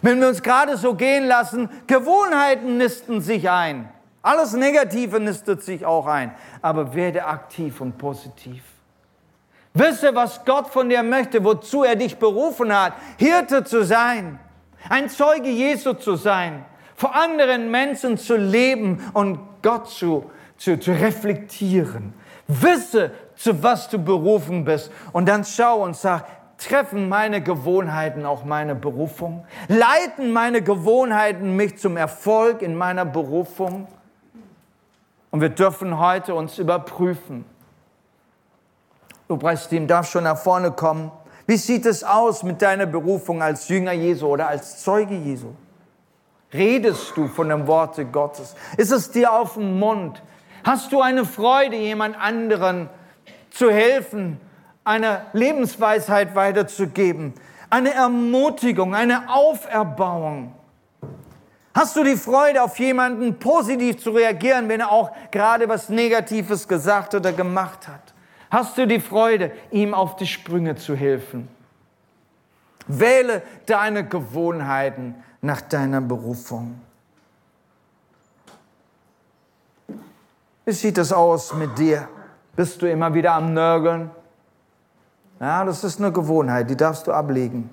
Wenn 0.00 0.20
wir 0.20 0.28
uns 0.28 0.42
gerade 0.42 0.76
so 0.78 0.94
gehen 0.94 1.26
lassen, 1.26 1.68
Gewohnheiten 1.86 2.78
nisten 2.78 3.20
sich 3.20 3.50
ein. 3.50 3.88
Alles 4.22 4.54
Negative 4.54 5.20
nistet 5.20 5.62
sich 5.62 5.84
auch 5.84 6.06
ein. 6.06 6.34
Aber 6.62 6.94
werde 6.94 7.26
aktiv 7.26 7.82
und 7.82 7.98
positiv. 7.98 8.62
Wisse, 9.74 10.14
was 10.14 10.44
Gott 10.44 10.68
von 10.68 10.88
dir 10.88 11.02
möchte, 11.02 11.42
wozu 11.42 11.82
er 11.82 11.96
dich 11.96 12.16
berufen 12.16 12.72
hat, 12.72 12.92
Hirte 13.18 13.64
zu 13.64 13.84
sein, 13.84 14.38
ein 14.88 15.10
Zeuge 15.10 15.48
Jesu 15.48 15.94
zu 15.94 16.14
sein, 16.14 16.64
vor 16.94 17.12
anderen 17.14 17.72
Menschen 17.72 18.16
zu 18.16 18.36
leben 18.36 19.02
und 19.14 19.40
Gott 19.62 19.90
zu, 19.90 20.30
zu, 20.56 20.78
zu 20.78 20.92
reflektieren. 20.92 22.14
Wisse, 22.46 23.10
zu 23.34 23.64
was 23.64 23.88
du 23.88 23.98
berufen 23.98 24.64
bist 24.64 24.92
und 25.12 25.28
dann 25.28 25.44
schau 25.44 25.82
und 25.82 25.96
sag, 25.96 26.24
treffen 26.56 27.08
meine 27.08 27.42
Gewohnheiten 27.42 28.26
auch 28.26 28.44
meine 28.44 28.76
Berufung? 28.76 29.44
Leiten 29.66 30.32
meine 30.32 30.62
Gewohnheiten 30.62 31.56
mich 31.56 31.78
zum 31.78 31.96
Erfolg 31.96 32.62
in 32.62 32.76
meiner 32.76 33.04
Berufung? 33.04 33.88
Und 35.32 35.40
wir 35.40 35.48
dürfen 35.48 35.98
heute 35.98 36.36
uns 36.36 36.58
überprüfen. 36.58 37.44
Lobpreisteam 39.28 39.86
darf 39.86 40.10
schon 40.10 40.24
nach 40.24 40.38
vorne 40.38 40.72
kommen. 40.72 41.10
Wie 41.46 41.56
sieht 41.56 41.86
es 41.86 42.04
aus 42.04 42.42
mit 42.42 42.62
deiner 42.62 42.86
Berufung 42.86 43.42
als 43.42 43.68
Jünger 43.68 43.92
Jesu 43.92 44.26
oder 44.26 44.48
als 44.48 44.82
Zeuge 44.82 45.14
Jesu? 45.14 45.48
Redest 46.52 47.16
du 47.16 47.28
von 47.28 47.48
dem 47.48 47.66
Worte 47.66 48.04
Gottes? 48.04 48.54
Ist 48.76 48.92
es 48.92 49.10
dir 49.10 49.32
auf 49.32 49.54
dem 49.54 49.78
Mund? 49.78 50.22
Hast 50.62 50.92
du 50.92 51.00
eine 51.00 51.24
Freude, 51.24 51.76
jemand 51.76 52.16
anderen 52.18 52.88
zu 53.50 53.70
helfen, 53.70 54.40
eine 54.84 55.26
Lebensweisheit 55.32 56.34
weiterzugeben, 56.34 57.34
eine 57.70 57.92
Ermutigung, 57.92 58.94
eine 58.94 59.28
Auferbauung? 59.28 60.54
Hast 61.74 61.96
du 61.96 62.04
die 62.04 62.16
Freude, 62.16 62.62
auf 62.62 62.78
jemanden 62.78 63.38
positiv 63.38 63.98
zu 63.98 64.12
reagieren, 64.12 64.68
wenn 64.68 64.80
er 64.80 64.92
auch 64.92 65.10
gerade 65.32 65.68
was 65.68 65.88
Negatives 65.88 66.68
gesagt 66.68 67.14
oder 67.14 67.32
gemacht 67.32 67.88
hat? 67.88 68.13
Hast 68.54 68.78
du 68.78 68.86
die 68.86 69.00
Freude, 69.00 69.50
ihm 69.72 69.94
auf 69.94 70.14
die 70.14 70.28
Sprünge 70.28 70.76
zu 70.76 70.94
helfen? 70.94 71.48
Wähle 72.86 73.42
deine 73.66 74.06
Gewohnheiten 74.06 75.16
nach 75.40 75.60
deiner 75.60 76.00
Berufung. 76.00 76.80
Wie 80.64 80.70
sieht 80.70 80.98
es 80.98 81.12
aus 81.12 81.52
mit 81.52 81.76
dir? 81.76 82.08
Bist 82.54 82.80
du 82.80 82.88
immer 82.88 83.12
wieder 83.12 83.32
am 83.32 83.54
Nörgeln? 83.54 84.12
Ja, 85.40 85.64
das 85.64 85.82
ist 85.82 85.98
eine 85.98 86.12
Gewohnheit, 86.12 86.70
die 86.70 86.76
darfst 86.76 87.08
du 87.08 87.12
ablegen. 87.12 87.68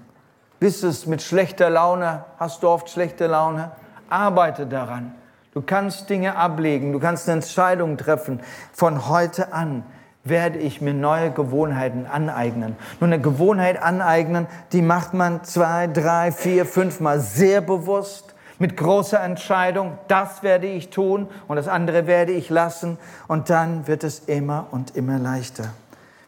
Bist 0.59 0.83
es 0.83 1.05
mit 1.05 1.21
schlechter 1.21 1.69
Laune? 1.69 2.25
Hast 2.39 2.63
du 2.63 2.67
oft 2.67 2.89
schlechte 2.89 3.27
Laune? 3.27 3.71
Arbeite 4.09 4.65
daran. 4.65 5.13
Du 5.53 5.61
kannst 5.61 6.09
Dinge 6.09 6.35
ablegen, 6.35 6.91
du 6.91 6.99
kannst 6.99 7.29
eine 7.29 7.35
Entscheidung 7.35 7.97
treffen 7.97 8.39
von 8.73 9.07
heute 9.07 9.53
an 9.53 9.83
werde 10.23 10.59
ich 10.59 10.81
mir 10.81 10.93
neue 10.93 11.31
Gewohnheiten 11.31 12.05
aneignen. 12.05 12.75
Nun, 12.99 13.11
eine 13.11 13.21
Gewohnheit 13.21 13.81
aneignen, 13.81 14.47
die 14.71 14.81
macht 14.81 15.13
man 15.13 15.43
zwei, 15.43 15.87
drei, 15.87 16.31
vier, 16.31 16.65
fünf 16.65 16.99
Mal 16.99 17.19
sehr 17.19 17.61
bewusst, 17.61 18.31
mit 18.61 18.77
großer 18.77 19.19
Entscheidung. 19.19 19.97
Das 20.07 20.43
werde 20.43 20.67
ich 20.67 20.91
tun 20.91 21.27
und 21.47 21.55
das 21.55 21.67
andere 21.67 22.05
werde 22.05 22.31
ich 22.31 22.51
lassen. 22.51 22.99
Und 23.27 23.49
dann 23.49 23.87
wird 23.87 24.03
es 24.03 24.19
immer 24.19 24.67
und 24.69 24.95
immer 24.95 25.17
leichter. 25.17 25.73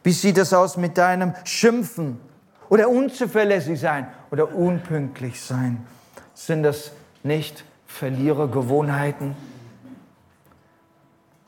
Wie 0.02 0.10
sieht 0.10 0.36
es 0.36 0.52
aus 0.52 0.76
mit 0.76 0.98
deinem 0.98 1.32
Schimpfen 1.44 2.20
oder 2.68 2.88
unzuverlässig 2.88 3.78
sein 3.78 4.08
oder 4.32 4.52
unpünktlich 4.52 5.40
sein? 5.40 5.86
Sind 6.34 6.64
das 6.64 6.90
nicht 7.22 7.64
Verlierergewohnheiten? 7.86 9.36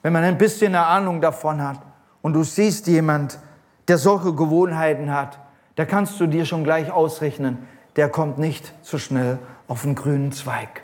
Wenn 0.02 0.12
man 0.12 0.22
ein 0.22 0.38
bisschen 0.38 0.72
eine 0.72 0.86
Ahnung 0.86 1.20
davon 1.20 1.60
hat, 1.60 1.80
und 2.26 2.32
du 2.32 2.42
siehst 2.42 2.88
jemand, 2.88 3.38
der 3.86 3.98
solche 3.98 4.34
Gewohnheiten 4.34 5.12
hat, 5.12 5.38
da 5.76 5.84
kannst 5.84 6.18
du 6.18 6.26
dir 6.26 6.44
schon 6.44 6.64
gleich 6.64 6.90
ausrechnen, 6.90 7.68
der 7.94 8.08
kommt 8.08 8.36
nicht 8.36 8.72
so 8.82 8.98
schnell 8.98 9.38
auf 9.68 9.82
den 9.82 9.94
grünen 9.94 10.32
Zweig. 10.32 10.82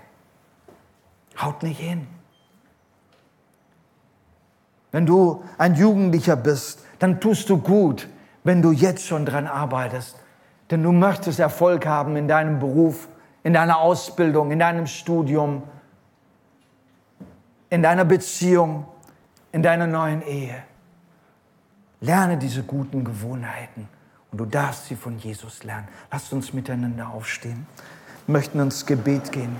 Haut 1.36 1.64
nicht 1.64 1.80
hin. 1.80 2.06
Wenn 4.92 5.04
du 5.04 5.42
ein 5.58 5.74
Jugendlicher 5.74 6.36
bist, 6.36 6.84
dann 7.00 7.20
tust 7.20 7.50
du 7.50 7.58
gut, 7.58 8.06
wenn 8.44 8.62
du 8.62 8.70
jetzt 8.70 9.04
schon 9.04 9.26
dran 9.26 9.48
arbeitest. 9.48 10.14
Denn 10.70 10.84
du 10.84 10.92
möchtest 10.92 11.40
Erfolg 11.40 11.86
haben 11.86 12.14
in 12.14 12.28
deinem 12.28 12.60
Beruf, 12.60 13.08
in 13.42 13.52
deiner 13.52 13.78
Ausbildung, 13.78 14.52
in 14.52 14.60
deinem 14.60 14.86
Studium, 14.86 15.64
in 17.68 17.82
deiner 17.82 18.04
Beziehung, 18.04 18.86
in 19.50 19.64
deiner 19.64 19.88
neuen 19.88 20.22
Ehe. 20.22 20.62
Lerne 22.02 22.36
diese 22.36 22.64
guten 22.64 23.04
Gewohnheiten 23.04 23.88
und 24.32 24.38
du 24.38 24.44
darfst 24.44 24.86
sie 24.86 24.96
von 24.96 25.18
Jesus 25.18 25.62
lernen. 25.62 25.86
Lasst 26.10 26.32
uns 26.32 26.52
miteinander 26.52 27.08
aufstehen. 27.08 27.64
Wir 28.26 28.32
möchten 28.32 28.58
ins 28.58 28.86
Gebet 28.86 29.30
gehen. 29.30 29.56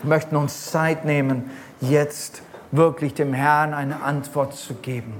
Wir 0.00 0.08
möchten 0.08 0.34
uns 0.34 0.70
Zeit 0.70 1.04
nehmen, 1.04 1.50
jetzt 1.82 2.40
wirklich 2.72 3.12
dem 3.12 3.34
Herrn 3.34 3.74
eine 3.74 4.02
Antwort 4.02 4.54
zu 4.54 4.74
geben. 4.76 5.12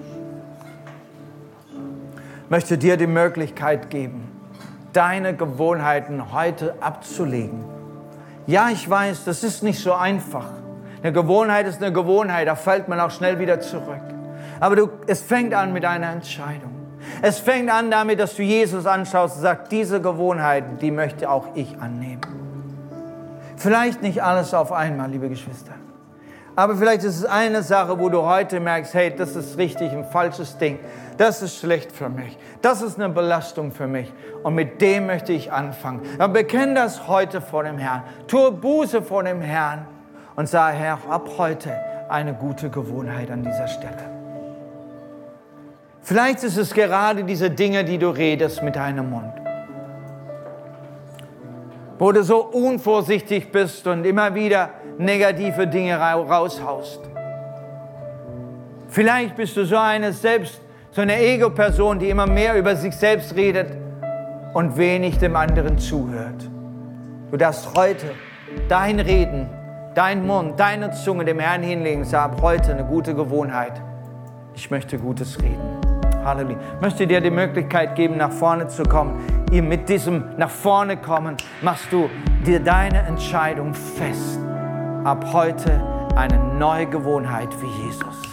Ich 2.44 2.50
möchte 2.50 2.78
dir 2.78 2.96
die 2.96 3.06
Möglichkeit 3.06 3.90
geben, 3.90 4.26
deine 4.94 5.36
Gewohnheiten 5.36 6.32
heute 6.32 6.76
abzulegen. 6.80 7.62
Ja, 8.46 8.70
ich 8.70 8.88
weiß, 8.88 9.24
das 9.24 9.44
ist 9.44 9.62
nicht 9.62 9.80
so 9.80 9.92
einfach. 9.92 10.48
Eine 11.02 11.12
Gewohnheit 11.12 11.66
ist 11.66 11.82
eine 11.82 11.92
Gewohnheit, 11.92 12.48
da 12.48 12.54
fällt 12.54 12.88
man 12.88 13.00
auch 13.00 13.10
schnell 13.10 13.38
wieder 13.38 13.60
zurück. 13.60 14.15
Aber 14.60 14.76
du, 14.76 14.88
es 15.06 15.22
fängt 15.22 15.54
an 15.54 15.72
mit 15.72 15.84
einer 15.84 16.10
Entscheidung. 16.10 16.72
Es 17.22 17.38
fängt 17.38 17.70
an 17.70 17.90
damit, 17.90 18.20
dass 18.20 18.34
du 18.34 18.42
Jesus 18.42 18.86
anschaust 18.86 19.36
und 19.36 19.42
sagst, 19.42 19.72
diese 19.72 20.00
Gewohnheiten, 20.00 20.78
die 20.78 20.90
möchte 20.90 21.30
auch 21.30 21.48
ich 21.54 21.78
annehmen. 21.80 22.20
Vielleicht 23.56 24.02
nicht 24.02 24.22
alles 24.22 24.52
auf 24.54 24.72
einmal, 24.72 25.10
liebe 25.10 25.28
Geschwister. 25.28 25.72
Aber 26.56 26.74
vielleicht 26.76 27.04
ist 27.04 27.18
es 27.18 27.24
eine 27.26 27.62
Sache, 27.62 27.98
wo 27.98 28.08
du 28.08 28.22
heute 28.22 28.60
merkst, 28.60 28.94
hey, 28.94 29.14
das 29.14 29.36
ist 29.36 29.58
richtig 29.58 29.92
ein 29.92 30.04
falsches 30.04 30.56
Ding. 30.56 30.78
Das 31.18 31.42
ist 31.42 31.58
schlecht 31.58 31.92
für 31.92 32.08
mich. 32.08 32.38
Das 32.62 32.80
ist 32.80 32.98
eine 32.98 33.10
Belastung 33.10 33.72
für 33.72 33.86
mich. 33.86 34.12
Und 34.42 34.54
mit 34.54 34.80
dem 34.80 35.06
möchte 35.06 35.32
ich 35.32 35.52
anfangen. 35.52 36.00
Dann 36.18 36.32
bekenne 36.32 36.74
das 36.74 37.08
heute 37.08 37.42
vor 37.42 37.64
dem 37.64 37.78
Herrn. 37.78 38.02
Tue 38.26 38.52
Buße 38.52 39.02
vor 39.02 39.22
dem 39.22 39.42
Herrn 39.42 39.86
und 40.34 40.48
sage, 40.48 40.76
Herr, 40.78 40.98
ab 41.10 41.28
heute 41.36 41.72
eine 42.08 42.32
gute 42.32 42.70
Gewohnheit 42.70 43.30
an 43.30 43.42
dieser 43.42 43.68
Stelle. 43.68 44.15
Vielleicht 46.06 46.44
ist 46.44 46.56
es 46.56 46.72
gerade 46.72 47.24
diese 47.24 47.50
Dinge, 47.50 47.82
die 47.82 47.98
du 47.98 48.10
redest 48.10 48.62
mit 48.62 48.76
deinem 48.76 49.10
Mund. 49.10 49.32
Wo 51.98 52.12
du 52.12 52.22
so 52.22 52.44
unvorsichtig 52.44 53.50
bist 53.50 53.88
und 53.88 54.06
immer 54.06 54.32
wieder 54.32 54.70
negative 54.98 55.66
Dinge 55.66 55.98
raushaust. 55.98 57.00
Vielleicht 58.86 59.34
bist 59.34 59.56
du 59.56 59.64
so 59.64 59.78
eine 59.78 60.12
selbst, 60.12 60.60
so 60.92 61.00
eine 61.00 61.18
Ego-Person, 61.18 61.98
die 61.98 62.08
immer 62.08 62.28
mehr 62.28 62.54
über 62.54 62.76
sich 62.76 62.94
selbst 62.94 63.34
redet 63.34 63.76
und 64.54 64.76
wenig 64.76 65.18
dem 65.18 65.34
anderen 65.34 65.76
zuhört. 65.76 66.48
Du 67.32 67.36
darfst 67.36 67.76
heute 67.76 68.12
dein 68.68 69.00
Reden, 69.00 69.48
dein 69.96 70.24
Mund, 70.24 70.60
deine 70.60 70.92
Zunge 70.92 71.24
dem 71.24 71.40
Herrn 71.40 71.64
hinlegen. 71.64 72.04
Sag 72.04 72.40
heute 72.40 72.70
eine 72.74 72.84
gute 72.84 73.12
Gewohnheit. 73.12 73.72
Ich 74.54 74.70
möchte 74.70 74.98
Gutes 74.98 75.42
reden. 75.42 75.85
Halleluja. 76.26 76.58
Ich 76.74 76.80
möchte 76.80 77.06
dir 77.06 77.20
die 77.20 77.30
Möglichkeit 77.30 77.94
geben, 77.94 78.16
nach 78.16 78.32
vorne 78.32 78.68
zu 78.68 78.82
kommen. 78.82 79.44
Ihr 79.50 79.62
mit 79.62 79.88
diesem 79.88 80.24
nach 80.36 80.50
vorne 80.50 80.96
kommen, 80.96 81.36
machst 81.62 81.92
du 81.92 82.10
dir 82.46 82.60
deine 82.60 82.98
Entscheidung 82.98 83.72
fest. 83.72 84.38
Ab 85.04 85.24
heute 85.32 85.80
eine 86.16 86.38
neue 86.58 86.86
Gewohnheit 86.86 87.48
wie 87.62 87.84
Jesus. 87.84 88.25